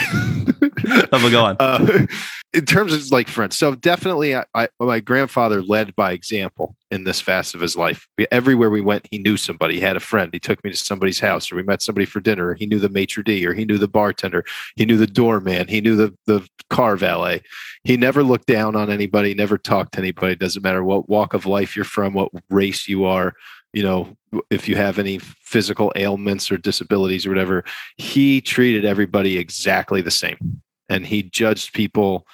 [1.12, 1.57] I'm go on.
[1.59, 2.07] Uh,
[2.53, 7.05] in terms of like friends, so definitely, I, I, my grandfather led by example in
[7.05, 8.07] this fast of his life.
[8.31, 9.76] Everywhere we went, he knew somebody.
[9.76, 10.31] He had a friend.
[10.33, 12.49] He took me to somebody's house, or we met somebody for dinner.
[12.49, 14.45] Or he knew the maitre d, or he knew the bartender.
[14.76, 15.68] He knew the doorman.
[15.68, 17.43] He knew the the car valet.
[17.85, 19.35] He never looked down on anybody.
[19.35, 20.37] Never talked to anybody.
[20.37, 23.35] Doesn't matter what walk of life you're from, what race you are
[23.72, 24.16] you know,
[24.50, 27.64] if you have any physical ailments or disabilities or whatever,
[27.96, 30.62] he treated everybody exactly the same.
[30.88, 32.26] And he judged people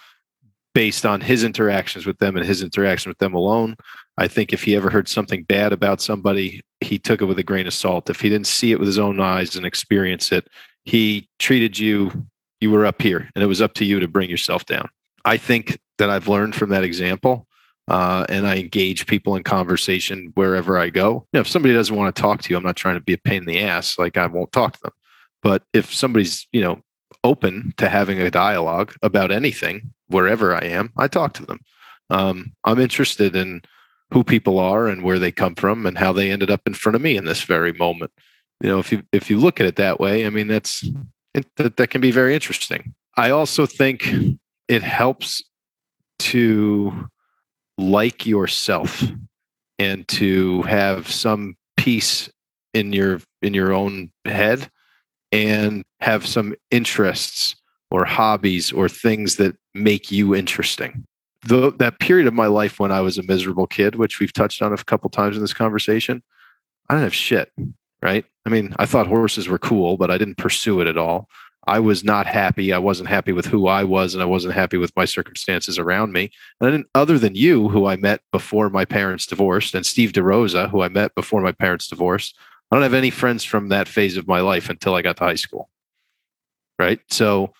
[0.74, 3.76] based on his interactions with them and his interaction with them alone.
[4.18, 7.43] I think if he ever heard something bad about somebody, he took it with a
[7.43, 8.11] grain of salt.
[8.11, 10.49] If he didn't see it with his own eyes and experience it,
[10.84, 12.26] he treated you,
[12.61, 14.89] you were up here, and it was up to you to bring yourself down.
[15.24, 17.47] I think that I've learned from that example
[17.89, 21.26] uh, and I engage people in conversation wherever I go.
[21.32, 23.12] You know, if somebody doesn't want to talk to you, I'm not trying to be
[23.12, 23.99] a pain in the ass.
[23.99, 24.93] Like I won't talk to them.
[25.43, 26.80] But if somebody's, you know,
[27.22, 31.61] open to having a dialogue about anything, wherever I am, I talk to them.
[32.11, 33.62] Um, I'm interested in
[34.12, 36.97] who people are and where they come from and how they ended up in front
[36.97, 38.12] of me in this very moment.
[38.61, 40.89] You know, if you if you look at it that way, I mean, that's
[41.57, 42.95] that, that can be very interesting.
[43.16, 44.09] I also think
[44.68, 45.45] it helps
[46.18, 47.09] to
[47.79, 49.03] like yourself
[49.79, 52.31] and to have some peace
[52.74, 54.70] in your in your own head
[55.33, 57.57] and have some interests
[57.91, 61.05] or hobbies or things that make you interesting.
[61.47, 64.62] The, that period of my life when I was a miserable kid, which we've touched
[64.62, 66.22] on a couple times in this conversation,
[66.89, 67.53] I didn't have shit,
[68.03, 68.24] right?
[68.45, 71.29] I mean, I thought horses were cool, but I didn't pursue it at all.
[71.67, 72.73] I was not happy.
[72.73, 76.12] I wasn't happy with who I was, and I wasn't happy with my circumstances around
[76.12, 76.31] me.
[76.61, 80.83] And other than you, who I met before my parents divorced, and Steve DeRosa, who
[80.83, 82.37] I met before my parents divorced,
[82.71, 85.25] I don't have any friends from that phase of my life until I got to
[85.25, 85.69] high school.
[86.79, 87.01] Right.
[87.09, 87.53] So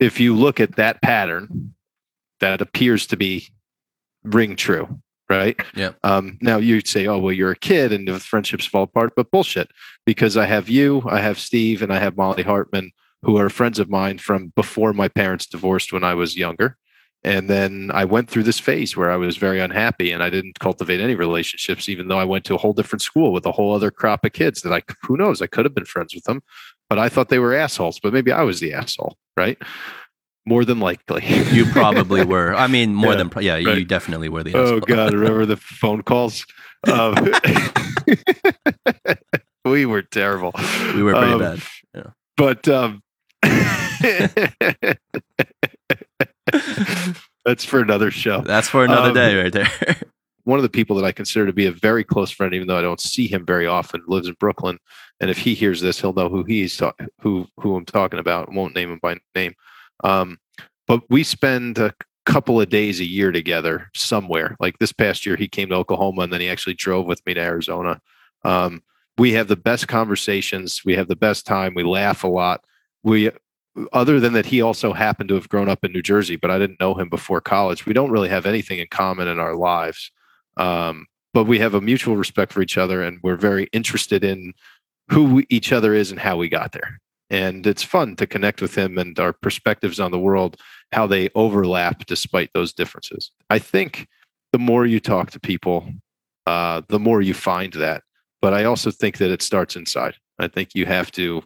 [0.00, 1.74] if you look at that pattern,
[2.40, 3.48] that appears to be
[4.24, 5.00] ring true.
[5.28, 5.60] Right.
[5.74, 5.90] Yeah.
[6.02, 9.30] Um, now you'd say, oh, well, you're a kid and the friendships fall apart, but
[9.30, 9.70] bullshit.
[10.06, 12.92] Because I have you, I have Steve, and I have Molly Hartman
[13.22, 16.76] who are friends of mine from before my parents divorced when I was younger.
[17.24, 20.60] And then I went through this phase where I was very unhappy and I didn't
[20.60, 23.74] cultivate any relationships, even though I went to a whole different school with a whole
[23.74, 26.42] other crop of kids that I, who knows, I could have been friends with them,
[26.88, 29.58] but I thought they were assholes, but maybe I was the asshole, right?
[30.46, 31.24] More than likely.
[31.52, 32.54] you probably were.
[32.54, 33.78] I mean, more yeah, than, yeah, right.
[33.78, 34.76] you definitely were the oh, asshole.
[34.76, 35.12] Oh, God.
[35.12, 36.46] Remember the phone calls?
[36.86, 37.14] Um,
[39.64, 40.52] we were terrible.
[40.94, 41.62] We were pretty um, bad.
[41.94, 42.10] Yeah.
[42.36, 43.02] But, um,
[47.44, 48.42] That's for another show.
[48.42, 49.70] That's for another um, day right there.
[50.48, 52.78] one of the people that I consider to be a very close friend, even though
[52.78, 54.78] I don't see him very often, lives in Brooklyn.
[55.20, 58.48] And if he hears this, he'll know who he's ta- who who I'm talking about.
[58.48, 59.54] I won't name him by name.
[60.04, 60.38] Um,
[60.86, 61.92] but we spend a
[62.24, 64.56] couple of days a year together somewhere.
[64.58, 67.34] Like this past year, he came to Oklahoma and then he actually drove with me
[67.34, 68.00] to Arizona.
[68.42, 68.82] Um,
[69.18, 70.80] we have the best conversations.
[70.82, 71.74] We have the best time.
[71.74, 72.64] We laugh a lot.
[73.02, 73.30] We
[73.92, 76.58] other than that he also happened to have grown up in New Jersey, but I
[76.58, 77.86] didn't know him before college.
[77.86, 80.10] We don't really have anything in common in our lives.
[80.56, 84.54] Um, but we have a mutual respect for each other and we're very interested in
[85.10, 86.98] who each other is and how we got there.
[87.30, 90.56] And it's fun to connect with him and our perspectives on the world,
[90.92, 93.30] how they overlap despite those differences.
[93.50, 94.08] I think
[94.52, 95.92] the more you talk to people,
[96.46, 98.02] uh, the more you find that.
[98.40, 100.14] But I also think that it starts inside.
[100.38, 101.42] I think you have to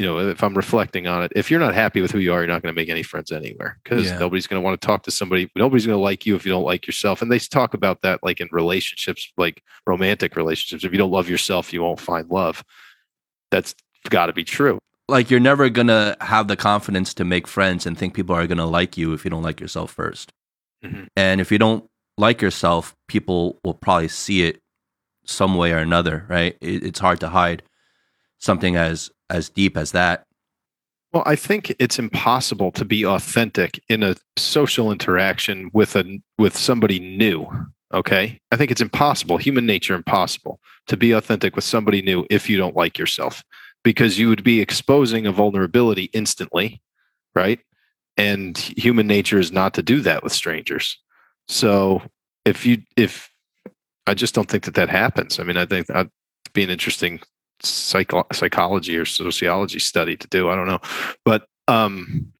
[0.00, 2.38] you know, if I'm reflecting on it, if you're not happy with who you are,
[2.38, 4.18] you're not going to make any friends anywhere because yeah.
[4.18, 5.50] nobody's going to want to talk to somebody.
[5.54, 7.20] Nobody's going to like you if you don't like yourself.
[7.20, 10.84] And they talk about that like in relationships, like romantic relationships.
[10.84, 12.64] If you don't love yourself, you won't find love.
[13.50, 13.74] That's
[14.08, 14.78] got to be true.
[15.06, 18.46] Like you're never going to have the confidence to make friends and think people are
[18.46, 20.28] going to like you if you don't like yourself 1st
[20.82, 21.04] mm-hmm.
[21.14, 21.84] And if you don't
[22.16, 24.62] like yourself, people will probably see it
[25.26, 26.56] some way or another, right?
[26.62, 27.64] It, it's hard to hide
[28.40, 30.24] something as as deep as that?
[31.12, 36.56] Well, I think it's impossible to be authentic in a social interaction with a with
[36.56, 37.46] somebody new.
[37.92, 42.48] Okay, I think it's impossible, human nature impossible, to be authentic with somebody new if
[42.48, 43.42] you don't like yourself,
[43.82, 46.80] because you would be exposing a vulnerability instantly,
[47.34, 47.58] right?
[48.16, 50.98] And human nature is not to do that with strangers.
[51.48, 52.02] So
[52.44, 53.30] if you if
[54.06, 55.38] I just don't think that that happens.
[55.38, 56.10] I mean, I think uh, that'd
[56.52, 57.20] be an interesting
[57.62, 60.48] psycho- psychology or sociology study to do.
[60.48, 60.80] I don't know,
[61.24, 62.32] but um,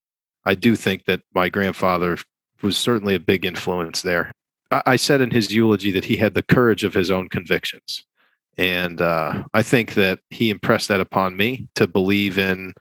[0.44, 2.18] I do think that my grandfather
[2.62, 4.32] was certainly a big influence there.
[4.70, 8.04] I, I said in his eulogy that he had the courage of his own convictions,
[8.56, 12.74] and uh, I think that he impressed that upon me to believe in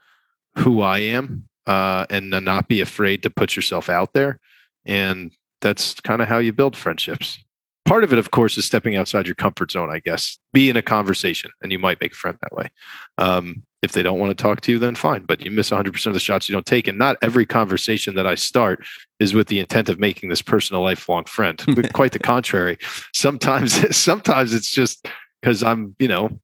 [0.56, 4.38] who I am uh, and not be afraid to put yourself out there.
[4.84, 7.38] And that's kind of how you build friendships
[7.84, 10.38] part of it, of course, is stepping outside your comfort zone, I guess.
[10.52, 12.68] Be in a conversation and you might make a friend that way.
[13.18, 16.06] Um, if they don't want to talk to you, then fine, but you miss 100%
[16.06, 16.86] of the shots you don't take.
[16.86, 18.84] And not every conversation that I start
[19.18, 21.58] is with the intent of making this person a lifelong friend.
[21.94, 22.76] Quite the contrary.
[23.14, 25.08] Sometimes, sometimes it's just
[25.40, 26.38] because I'm, you know,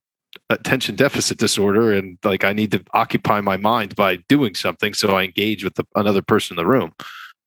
[0.51, 4.95] attention deficit disorder and like I need to occupy my mind by doing something.
[4.95, 6.93] So I engage with the, another person in the room.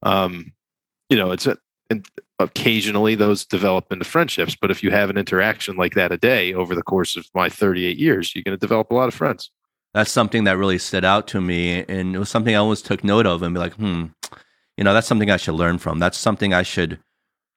[0.03, 0.53] Um,
[1.09, 1.57] you know, it's a,
[1.89, 2.05] and
[2.39, 4.55] occasionally those develop into friendships.
[4.55, 7.49] But if you have an interaction like that a day over the course of my
[7.49, 9.51] 38 years, you're going to develop a lot of friends.
[9.93, 11.83] That's something that really stood out to me.
[11.87, 14.05] And it was something I always took note of and be like, hmm,
[14.77, 15.99] you know, that's something I should learn from.
[15.99, 16.99] That's something I should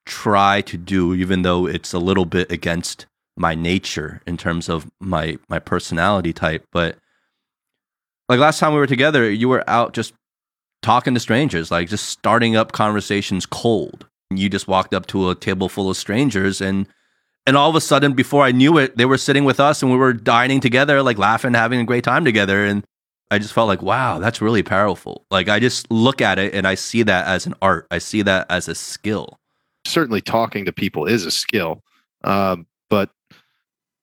[0.07, 3.07] try to do, even though it's a little bit against
[3.37, 6.66] my nature in terms of my my personality type.
[6.72, 6.97] But
[8.28, 10.14] like last time we were together, you were out just
[10.83, 14.07] talking to strangers, like just starting up conversations cold
[14.39, 16.87] you just walked up to a table full of strangers and
[17.47, 19.91] and all of a sudden before I knew it, they were sitting with us and
[19.91, 22.64] we were dining together, like laughing, having a great time together.
[22.64, 22.85] And
[23.33, 25.26] I just felt like, wow, that's really powerful.
[25.30, 27.89] Like I just look at it and I see that as an art.
[27.91, 29.41] I see that as a skill.
[29.85, 31.83] Certainly talking to people is a skill.
[32.22, 33.11] Um, but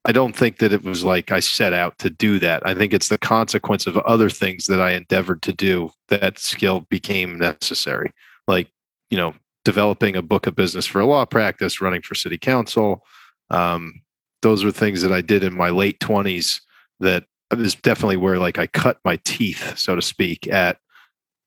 [0.06, 2.66] I don't think that it was like I set out to do that.
[2.66, 6.88] I think it's the consequence of other things that I endeavored to do that skill
[6.90, 8.12] became necessary.
[8.48, 8.70] Like,
[9.10, 9.36] you know,
[9.70, 13.06] developing a book of business for a law practice, running for city council.
[13.52, 14.02] Um,
[14.42, 16.60] those were things that I did in my late 20s
[17.02, 20.80] that is definitely where like I cut my teeth, so to speak, at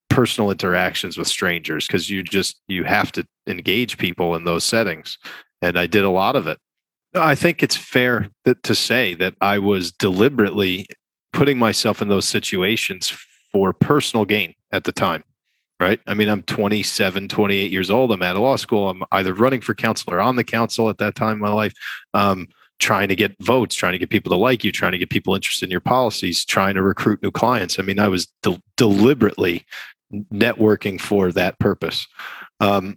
[0.08, 5.18] personal interactions with strangers because you just you have to engage people in those settings
[5.60, 6.58] and I did a lot of it.
[7.16, 10.86] I think it's fair that, to say that I was deliberately
[11.32, 13.12] putting myself in those situations
[13.50, 15.24] for personal gain at the time
[15.82, 16.00] right?
[16.06, 18.12] I mean, I'm 27, 28 years old.
[18.12, 18.88] I'm out of law school.
[18.88, 21.74] I'm either running for council or on the council at that time in my life,
[22.14, 22.46] um,
[22.78, 25.34] trying to get votes, trying to get people to like you, trying to get people
[25.34, 27.80] interested in your policies, trying to recruit new clients.
[27.80, 29.66] I mean, I was de- deliberately
[30.32, 32.06] networking for that purpose.
[32.60, 32.96] Um,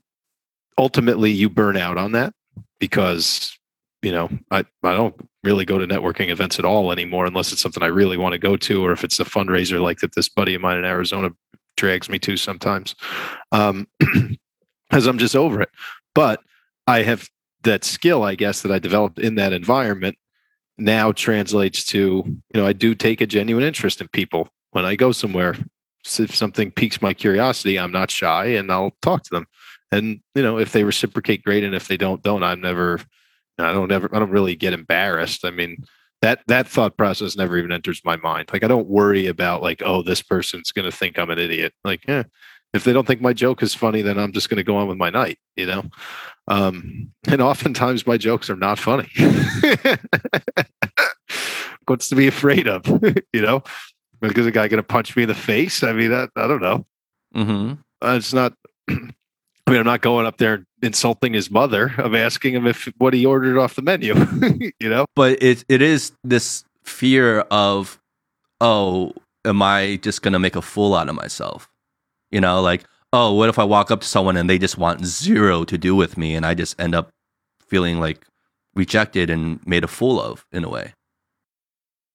[0.77, 2.33] ultimately, you burn out on that
[2.79, 3.57] because
[4.03, 7.61] you know I I don't really go to networking events at all anymore unless it's
[7.61, 10.29] something I really want to go to or if it's a fundraiser like that this
[10.29, 11.29] buddy of mine in Arizona
[11.75, 12.95] drags me to sometimes.
[13.51, 13.87] Um,
[14.91, 15.69] I'm just over it.
[16.13, 16.41] But
[16.87, 17.29] I have
[17.63, 20.17] that skill, I guess, that I developed in that environment
[20.77, 24.95] now translates to, you know, I do take a genuine interest in people when I
[24.95, 25.55] go somewhere.
[26.05, 29.47] If something piques my curiosity, I'm not shy and I'll talk to them.
[29.91, 31.63] And, you know, if they reciprocate, great.
[31.63, 32.99] And if they don't, don't, I'm never,
[33.57, 35.45] I don't ever, I don't really get embarrassed.
[35.45, 35.77] I mean,
[36.25, 38.49] that that thought process never even enters my mind.
[38.51, 41.73] Like I don't worry about like, oh, this person's gonna think I'm an idiot.
[41.83, 42.23] Like, yeah,
[42.73, 44.97] if they don't think my joke is funny, then I'm just gonna go on with
[44.97, 45.83] my night, you know?
[46.47, 49.07] Um, and oftentimes my jokes are not funny.
[51.85, 52.87] What's to be afraid of?
[53.31, 53.61] you know?
[54.19, 55.83] Because a guy gonna punch me in the face?
[55.83, 56.87] I mean, I, I don't know.
[57.35, 57.73] Mm-hmm.
[58.01, 58.53] Uh, it's not
[59.67, 61.93] I mean, I'm not going up there insulting his mother.
[61.97, 64.13] I'm asking him if what he ordered off the menu,
[64.79, 65.05] you know?
[65.15, 67.99] But it it is this fear of,
[68.61, 69.13] oh,
[69.43, 71.67] am I just gonna make a fool out of myself?
[72.31, 75.05] You know, like, oh, what if I walk up to someone and they just want
[75.05, 77.09] zero to do with me and I just end up
[77.67, 78.25] feeling like
[78.75, 80.93] rejected and made a fool of in a way.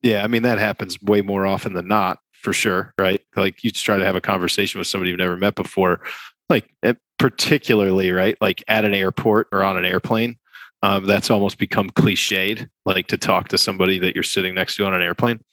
[0.03, 3.21] Yeah, I mean that happens way more often than not, for sure, right?
[3.37, 6.01] Like you just try to have a conversation with somebody you've never met before,
[6.49, 10.37] like eh, particularly right, like at an airport or on an airplane.
[10.83, 14.87] Um, that's almost become cliched, like to talk to somebody that you're sitting next to
[14.87, 15.45] on an airplane.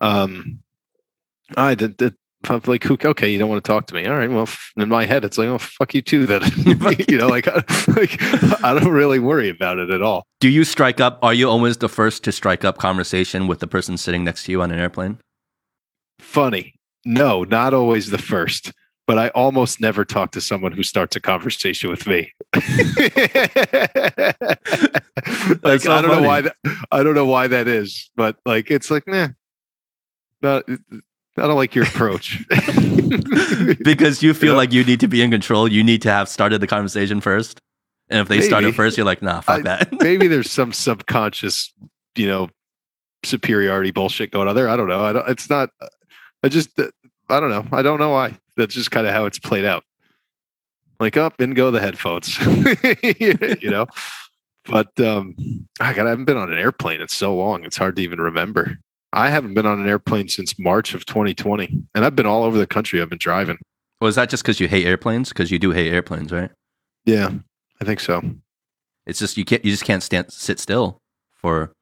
[0.00, 0.60] Um,
[1.56, 2.14] I did, did
[2.66, 4.06] like okay you don't want to talk to me.
[4.06, 6.42] All right well in my head it's like oh fuck you too then.
[7.08, 7.46] You know like,
[7.88, 8.22] like
[8.62, 10.26] i don't really worry about it at all.
[10.38, 13.66] Do you strike up are you always the first to strike up conversation with the
[13.66, 15.18] person sitting next to you on an airplane?
[16.20, 16.74] Funny.
[17.04, 18.72] No not always the first
[19.06, 22.32] but I almost never talk to someone who starts a conversation with me.
[22.54, 22.66] like
[25.86, 26.08] I don't funny.
[26.08, 26.56] know why that,
[26.90, 29.28] I don't know why that is, but like it's like, nah,
[30.42, 32.44] not, I don't like your approach.
[33.84, 35.68] because you feel like you need to be in control.
[35.70, 37.60] You need to have started the conversation first.
[38.08, 38.46] And if they maybe.
[38.46, 39.92] started first, you're like, nah, fuck I, that.
[40.00, 41.72] maybe there's some subconscious,
[42.14, 42.48] you know,
[43.24, 44.68] superiority bullshit going on there.
[44.68, 45.04] I don't know.
[45.04, 45.70] I don't, it's not,
[46.42, 46.88] I just, uh,
[47.28, 47.66] I don't know.
[47.72, 49.84] I don't know why that's just kind of how it's played out.
[50.98, 52.38] Like up and go the headphones,
[53.60, 53.86] you know.
[54.64, 55.34] But um,
[55.78, 58.18] I, God, I haven't been on an airplane in so long; it's hard to even
[58.18, 58.78] remember.
[59.12, 62.56] I haven't been on an airplane since March of 2020, and I've been all over
[62.56, 63.00] the country.
[63.00, 63.58] I've been driving.
[64.00, 65.28] Was that just because you hate airplanes?
[65.28, 66.50] Because you do hate airplanes, right?
[67.04, 67.30] Yeah,
[67.80, 68.22] I think so.
[69.06, 69.64] It's just you can't.
[69.64, 71.02] You just can't stand sit still
[71.34, 71.72] for.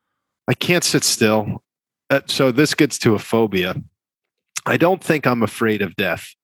[0.49, 1.63] I can't sit still.
[2.11, 3.77] Uh, so this gets to a phobia.
[4.67, 6.35] I don't think I'm afraid of death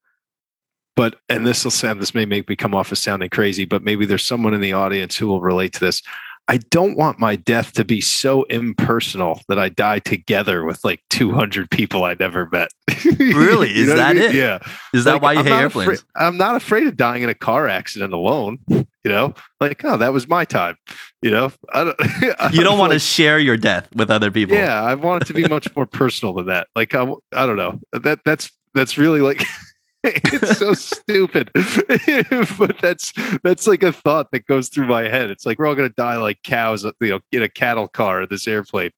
[0.96, 3.82] but and this will sound this may make me come off as sounding crazy but
[3.82, 6.02] maybe there's someone in the audience who will relate to this
[6.48, 11.02] i don't want my death to be so impersonal that i die together with like
[11.10, 12.70] 200 people i never met.
[13.18, 13.70] Really?
[13.70, 14.22] Is that I mean?
[14.22, 14.34] it?
[14.34, 14.58] Yeah.
[14.92, 15.92] Is that like, why you I'm hate airplanes?
[15.92, 19.34] afraid, i'm not afraid of dying in a car accident alone you know?
[19.60, 20.76] Like oh that was my time
[21.22, 21.52] you know?
[21.72, 21.96] I don't,
[22.40, 24.56] I you don't want like, to share your death with other people.
[24.56, 26.68] Yeah i want it to be much more personal than that.
[26.74, 27.80] Like I, I don't know.
[27.92, 29.42] That that's that's really like
[30.04, 31.50] it's so stupid.
[32.58, 35.30] But that's that's like a thought that goes through my head.
[35.30, 38.26] It's like we're all going to die like cows you know in a cattle car
[38.26, 38.92] this airplane.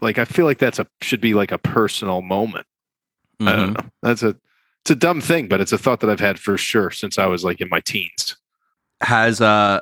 [0.00, 2.66] Like i feel like that's a should be like a personal moment.
[3.40, 3.48] Mm-hmm.
[3.48, 3.86] i don't mm-hmm.
[3.86, 3.90] know.
[4.02, 4.36] That's a
[4.82, 7.26] it's a dumb thing but it's a thought that i've had for sure since i
[7.26, 8.36] was like in my teens.
[9.02, 9.80] Has uh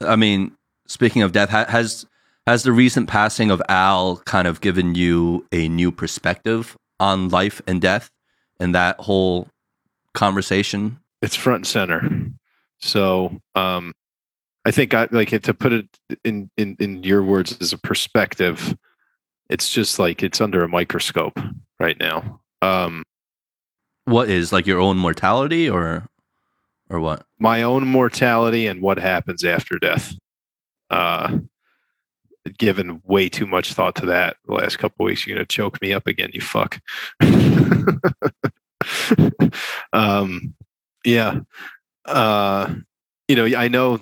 [0.00, 0.52] i mean
[0.86, 2.06] speaking of death has
[2.46, 7.60] has the recent passing of al kind of given you a new perspective on life
[7.66, 8.10] and death
[8.58, 9.48] and that whole
[10.18, 10.98] conversation?
[11.22, 12.10] It's front and center.
[12.80, 13.92] So um,
[14.64, 15.86] I think I like it to put it
[16.24, 18.76] in, in in your words as a perspective.
[19.48, 21.38] It's just like it's under a microscope
[21.78, 22.40] right now.
[22.60, 23.04] Um,
[24.04, 26.08] what is like your own mortality or
[26.90, 27.24] or what?
[27.38, 30.14] My own mortality and what happens after death.
[30.90, 31.38] Uh,
[32.56, 35.26] given way too much thought to that the last couple weeks.
[35.26, 36.80] You're gonna choke me up again, you fuck.
[39.92, 40.54] um,
[41.04, 41.40] yeah.
[42.04, 42.74] Uh,
[43.26, 44.00] you know, I know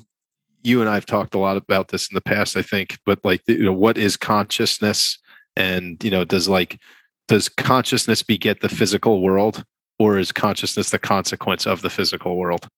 [0.62, 3.42] you and I've talked a lot about this in the past, I think, but like,
[3.46, 5.18] you know, what is consciousness?
[5.56, 6.80] And, you know, does like,
[7.28, 9.64] does consciousness beget the physical world
[9.98, 12.68] or is consciousness the consequence of the physical world?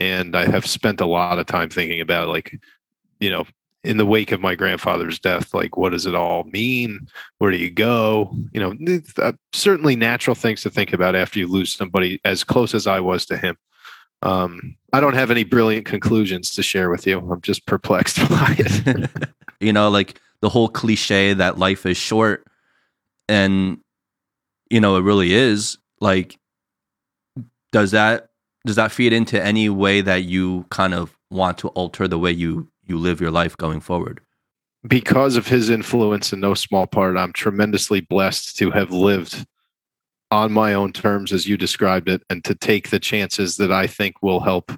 [0.00, 2.58] And I have spent a lot of time thinking about like,
[3.20, 3.44] you know,
[3.84, 7.06] in the wake of my grandfather's death like what does it all mean
[7.38, 8.74] where do you go you know
[9.18, 12.98] uh, certainly natural things to think about after you lose somebody as close as i
[12.98, 13.56] was to him
[14.24, 17.18] um, I don't have any brilliant conclusions to share with you.
[17.18, 19.10] I'm just perplexed by it.
[19.60, 22.46] you know, like the whole cliche that life is short,
[23.28, 23.78] and
[24.70, 25.78] you know it really is.
[26.00, 26.38] Like,
[27.70, 28.30] does that
[28.66, 32.32] does that feed into any way that you kind of want to alter the way
[32.32, 34.20] you you live your life going forward?
[34.86, 39.46] Because of his influence, in no small part, I'm tremendously blessed to have lived
[40.30, 43.86] on my own terms as you described it and to take the chances that I
[43.86, 44.72] think will help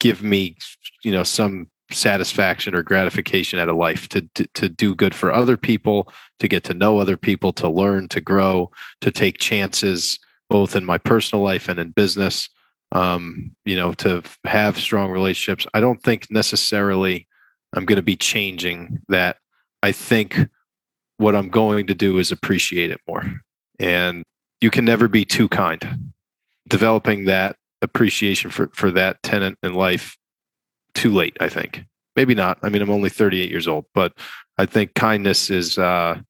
[0.00, 0.56] give me
[1.04, 5.32] you know some satisfaction or gratification out of life to, to, to do good for
[5.32, 10.18] other people to get to know other people to learn to grow to take chances
[10.48, 12.48] both in my personal life and in business
[12.92, 17.26] um, you know to have strong relationships i don't think necessarily
[17.74, 19.36] i'm going to be changing that
[19.82, 20.38] i think
[21.18, 23.40] what i'm going to do is appreciate it more
[23.78, 24.24] and
[24.60, 26.12] you can never be too kind.
[26.68, 30.16] Developing that appreciation for, for that tenant in life
[30.94, 31.84] too late, I think.
[32.14, 32.58] Maybe not.
[32.62, 34.12] I mean, I'm only 38 years old, but
[34.58, 36.20] I think kindness is uh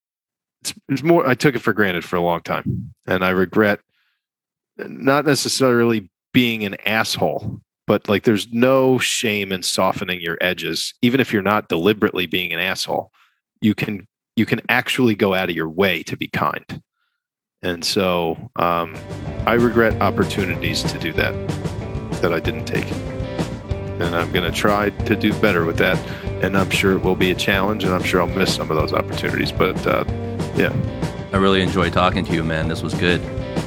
[0.62, 2.94] it's, it's more I took it for granted for a long time.
[3.06, 3.80] And I regret
[4.78, 11.20] not necessarily being an asshole, but like there's no shame in softening your edges, even
[11.20, 13.10] if you're not deliberately being an asshole.
[13.60, 14.06] You can
[14.36, 16.82] you can actually go out of your way to be kind.
[17.62, 18.96] And so um,
[19.46, 21.34] I regret opportunities to do that
[22.22, 22.90] that I didn't take.
[24.00, 25.98] And I'm going to try to do better with that.
[26.42, 28.76] And I'm sure it will be a challenge, and I'm sure I'll miss some of
[28.78, 29.52] those opportunities.
[29.52, 30.04] But uh,
[30.56, 30.72] yeah.
[31.32, 32.66] I really enjoyed talking to you, man.
[32.66, 33.20] This was good.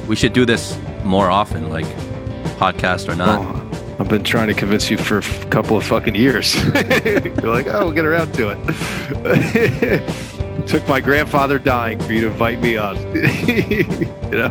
[0.06, 1.86] We should do this more often, like
[2.58, 3.40] podcast or not.
[3.40, 6.54] Oh, I've been trying to convince you for a couple of fucking years.
[6.64, 10.38] You're like, oh, we'll get around to it.
[10.66, 12.96] took my grandfather dying for you to invite me on.
[13.14, 13.84] you
[14.30, 14.50] know?